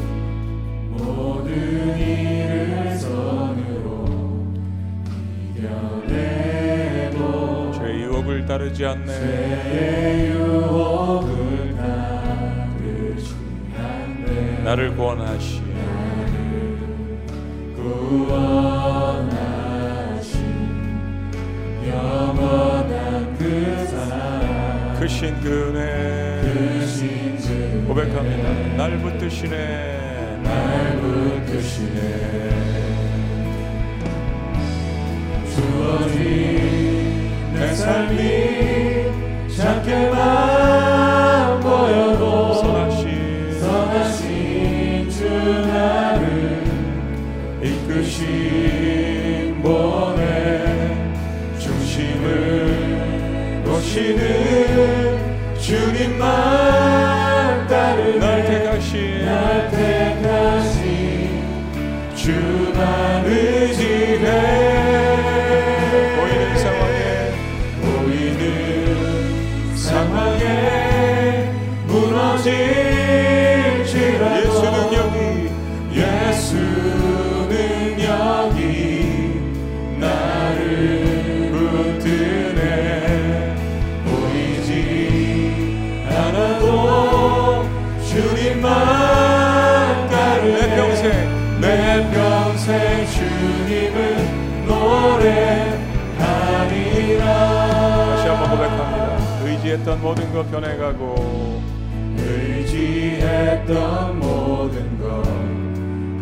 [0.93, 4.07] 모든 일을 선으로
[5.55, 7.12] 이겨내고
[7.72, 9.05] 죄의 유혹을 따르지 않네.
[9.05, 13.35] 내 유혹을 따르지
[13.76, 15.61] 않네 나를 구원하시.
[17.76, 18.49] 구원하신
[21.87, 24.97] 영원한 그 사랑.
[24.99, 26.34] 크신 그네 그
[27.87, 28.77] 고백합니다.
[28.77, 30.41] 날 붙드시네.
[30.43, 32.01] 날 붙드시네.
[35.55, 38.17] 주어진 내 삶이
[39.57, 46.65] 작게만 보여도 선하신 선하신 주 나를
[47.63, 50.27] 이끄신 본의
[51.59, 55.14] 중심을 놓시는
[55.65, 56.27] 주님만
[57.67, 58.04] 따르
[90.75, 94.16] 평생 내 평생 주님을
[94.66, 95.85] 노래하리라.
[98.16, 99.05] 다시 한번 고백합니다.
[99.45, 101.62] 의지했던 모든 것 변해가고
[102.18, 105.22] 의지했던 모든 것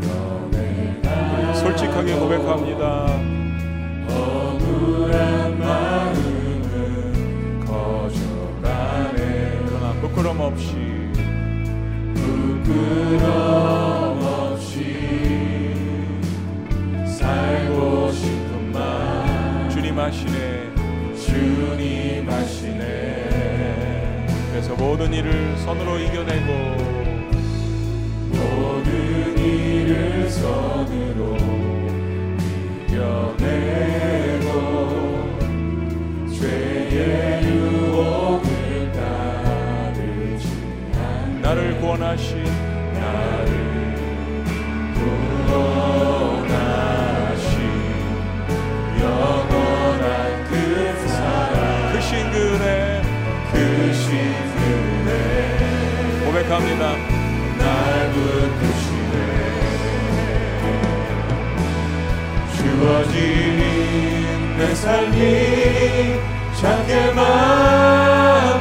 [0.02, 3.06] 변해가 솔직하게 고백합니다.
[4.10, 9.18] 억울한 마음은 거절하네.
[9.66, 10.76] 그러나 부끄럼 없이.
[12.14, 13.21] 부끄럼
[25.02, 26.52] 모든 일을 선으로 이겨내고
[28.28, 31.36] 모든 일을 선으로
[32.86, 34.46] 이겨내고
[36.32, 40.46] 죄의 유혹을 따르지
[40.94, 42.61] 않 나를 구원하신
[56.52, 56.84] 고백합니다.
[57.58, 59.16] 날 붙드시네
[62.56, 63.16] 주어진
[64.58, 65.16] 내 삶이
[66.60, 67.20] 작게만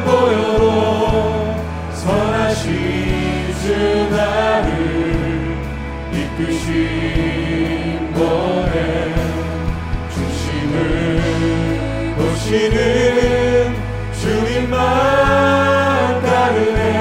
[0.06, 1.56] 보여도
[1.94, 2.70] 선하신
[3.62, 3.66] 주
[4.10, 5.58] 나를
[6.14, 6.70] 이끄신
[8.14, 8.76] 본의
[10.14, 10.74] 중심을
[12.16, 13.76] 보시는
[14.14, 14.82] 주님만
[16.22, 17.01] 따르네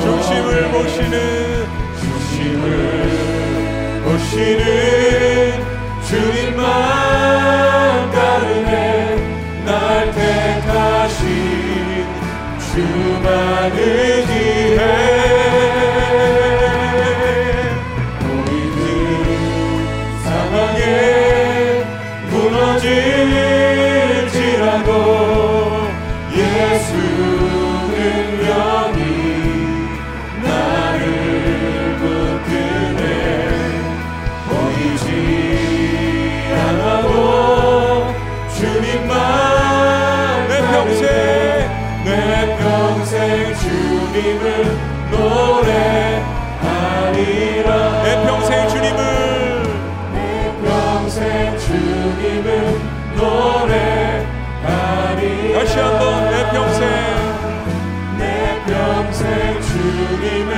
[0.00, 1.66] 중심을 보시는
[2.00, 2.62] 중심을
[4.04, 4.60] 보시는
[6.02, 7.89] 주님만
[13.20, 15.19] 주만 의지
[53.20, 56.88] 노래하리 다시 한번 내 평생
[58.18, 60.50] 내 평생 주님을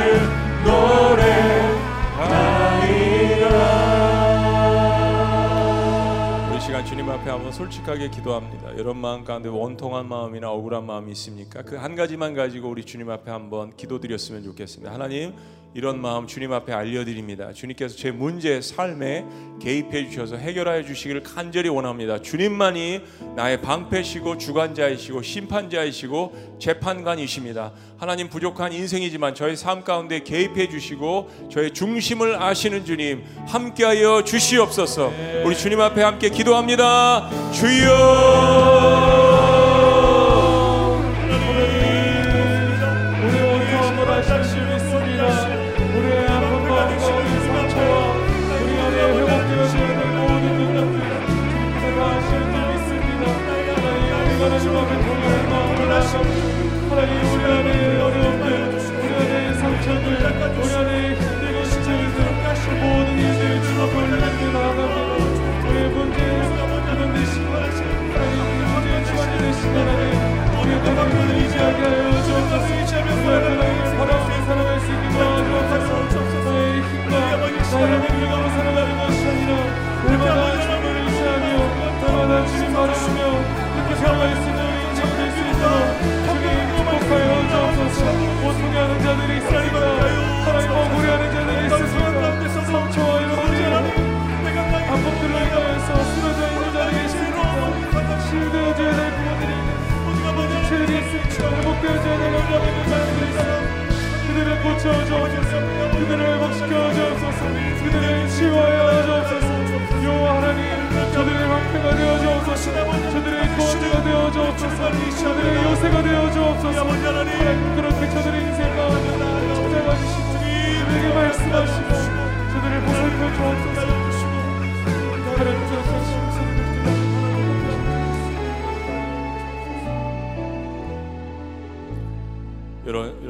[4.33, 8.73] 노래하리라 우리 시간 주님 앞에 한번 솔직하게 기도합니다.
[8.79, 11.63] 여러분 마음 가운데 원통한 마음이나 억울한 마음이 있습니까?
[11.63, 14.93] 그 한 가지만 가지고 우리 주님 앞에 한번 기도드렸으면 좋겠습니다.
[14.93, 15.33] 하나님
[15.75, 17.53] 이런 마음 주님 앞에 알려드립니다.
[17.55, 19.25] 주님께서 제 문제 삶에
[19.63, 22.21] 개입해 주셔서 해결하여 주시기를 간절히 원합니다.
[22.21, 23.03] 주님만이
[23.37, 27.73] 나의 방패시고 주관자이시고 심판자이시고 재판관이십니다.
[27.97, 35.13] 하나님 부족한 인생이지만 저의 삶 가운데 개입해 주시고 저의 중심을 아시는 주님 함께하여 주시옵소서.
[35.45, 37.31] 우리 주님 앞에 함께 기도합니다.
[37.53, 38.72] 주여.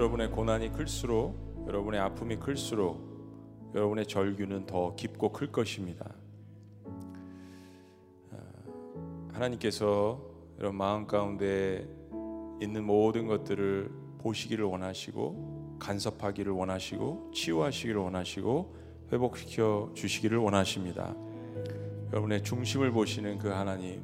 [0.02, 6.12] 여러, 여러분의 고난이 클수록 여러분의 아픔이 클수록 여러분의 절규는 더 깊고 클 것입니다.
[8.32, 8.36] 아,
[9.32, 10.20] 하나님께서
[10.58, 11.88] 여러분 마음 가운데
[12.60, 18.76] 있는 모든 것들을 보시기를 원하시고 간섭하기를 원하시고 치유하시기를 원하시고
[19.12, 21.14] 회복시켜 주시기를 원하십니다.
[22.08, 24.02] 여러분의 중심을 보시는 그 하나님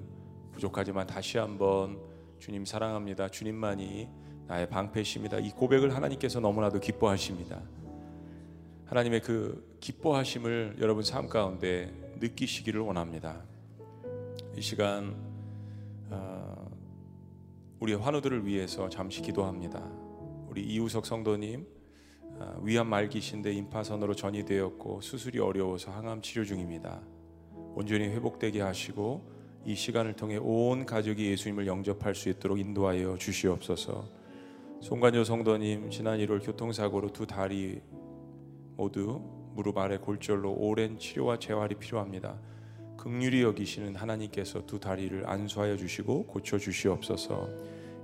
[0.53, 1.99] 부족하지만 다시 한번
[2.39, 3.29] 주님 사랑합니다.
[3.29, 5.39] 주님만이 나의 방패십니다.
[5.39, 7.61] 이 고백을 하나님께서 너무나도 기뻐하십니다.
[8.87, 13.43] 하나님의 그 기뻐하심을 여러분 삶 가운데 느끼시기를 원합니다.
[14.57, 15.15] 이 시간
[16.09, 16.71] 어,
[17.81, 19.87] 우리의 환우들을 위해서 잠시 기도합니다.
[20.49, 21.67] 우리 이우석 성도님
[22.39, 27.03] 어, 위암 말기신데 임파선으로 전이되었고 수술이 어려워서 항암 치료 중입니다.
[27.75, 29.31] 온전히 회복되게 하시고
[29.67, 34.18] 이 시간을 통해 온 가족이 예수님을 영접할 수 있도록 인도하여 주시옵소서.
[34.81, 37.81] 송관여 성도님 지난 1월 교통사고로 두 다리
[38.77, 39.21] 모두
[39.55, 42.39] 무릎 아래 골절로 오랜 치료와 재활이 필요합니다.
[42.97, 47.49] 극률이 여기시는 하나님께서 두 다리를 안수하여 주시고 고쳐 주시옵소서.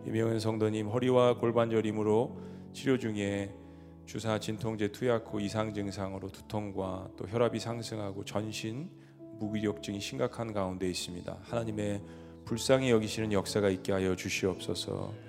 [0.04, 2.40] 이명은 성도님 허리와 골반 저림으로
[2.72, 3.54] 치료 중에
[4.04, 8.90] 주사 진통제 투약 후 이상 증상으로 두통과 또 혈압이 상승하고 전신
[9.38, 11.38] 무기력증이 심각한 가운데 있습니다.
[11.40, 12.02] 하나님의
[12.44, 15.23] 불쌍히 여기시는 역사가 있게 하여 주시옵소서.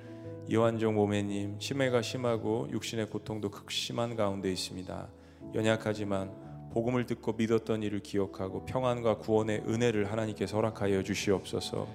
[0.47, 5.07] 이완종 모매님 치매가 심하고 육신의 고통도 극심한 가운데 있습니다.
[5.55, 6.31] 연약하지만
[6.71, 11.87] 복음을 듣고 믿었던 일을 기억하고 평안과 구원의 은혜를 하나님께서 허락하여 주시옵소서.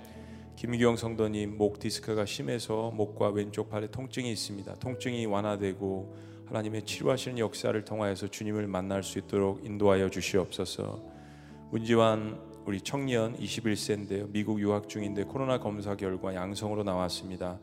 [0.57, 4.74] 김기영 성도님 목 디스크가 심해서 목과 왼쪽 팔에 통증이 있습니다.
[4.74, 11.01] 통증이 완화되고 하나님의 치료하시는 역사를 통하여서 주님을 만날 수 있도록 인도하여 주시옵소서.
[11.70, 14.28] 문지환 우리 청년 21세인데요.
[14.30, 17.61] 미국 유학 중인데 코로나 검사 결과 양성으로 나왔습니다.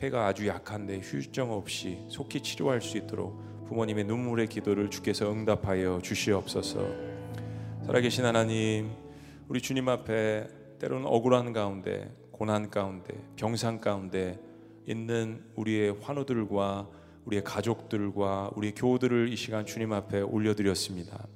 [0.00, 6.86] 폐가 아주 약한데 휴정 없이 속히 치료할 수 있도록 부모님의 눈물의 기도를 주께서 응답하여 주시옵소서.
[7.84, 8.90] 살아계신 하나님,
[9.46, 10.48] 우리 주님 앞에
[10.78, 14.40] 때로는 억울한 가운데, 고난 가운데, 병상 가운데
[14.86, 16.88] 있는 우리의 환우들과
[17.26, 21.26] 우리의 가족들과 우리의 교우들을 이 시간 주님 앞에 올려드렸습니다.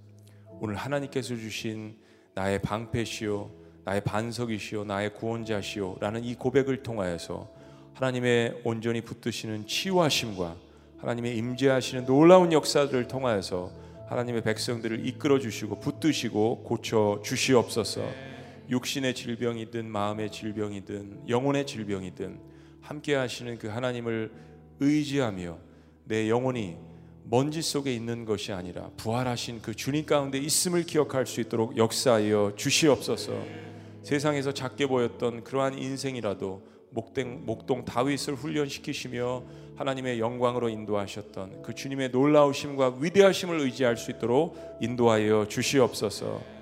[0.58, 1.98] 오늘 하나님께서 주신
[2.34, 3.50] 나의 방패시오,
[3.84, 7.63] 나의 반석이시오, 나의 구원자시오라는 이 고백을 통하여서
[7.94, 10.56] 하나님의 온전히 붙드시는 치유하심과
[10.98, 13.70] 하나님의 임재하시는 놀라운 역사들을 통하여서
[14.08, 18.02] 하나님의 백성들을 이끌어 주시고 붙드시고 고쳐 주시옵소서.
[18.68, 22.38] 육신의 질병이든 마음의 질병이든 영혼의 질병이든
[22.80, 24.32] 함께 하시는 그 하나님을
[24.80, 25.58] 의지하며
[26.04, 26.76] 내 영혼이
[27.24, 33.32] 먼지 속에 있는 것이 아니라 부활하신 그 주님 가운데 있음을 기억할 수 있도록 역사하여 주시옵소서.
[34.02, 39.42] 세상에서 작게 보였던 그러한 인생이라도 목동, 목동 다윗을 훈련시키시며
[39.76, 46.54] 하나님의 영광으로 인도하셨던 그 주님의 놀라우심과 위대하심을 의지할 수 있도록 인도하여 주시옵소서.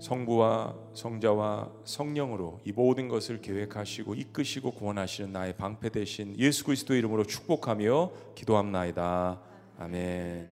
[0.00, 7.22] 성부와 성자와 성령으로 이 모든 것을 계획하시고 이끄시고 구원하시는 나의 방패 대신 예수 그리스도 이름으로
[7.24, 9.40] 축복하며 기도합나이다.
[9.78, 10.50] 아멘.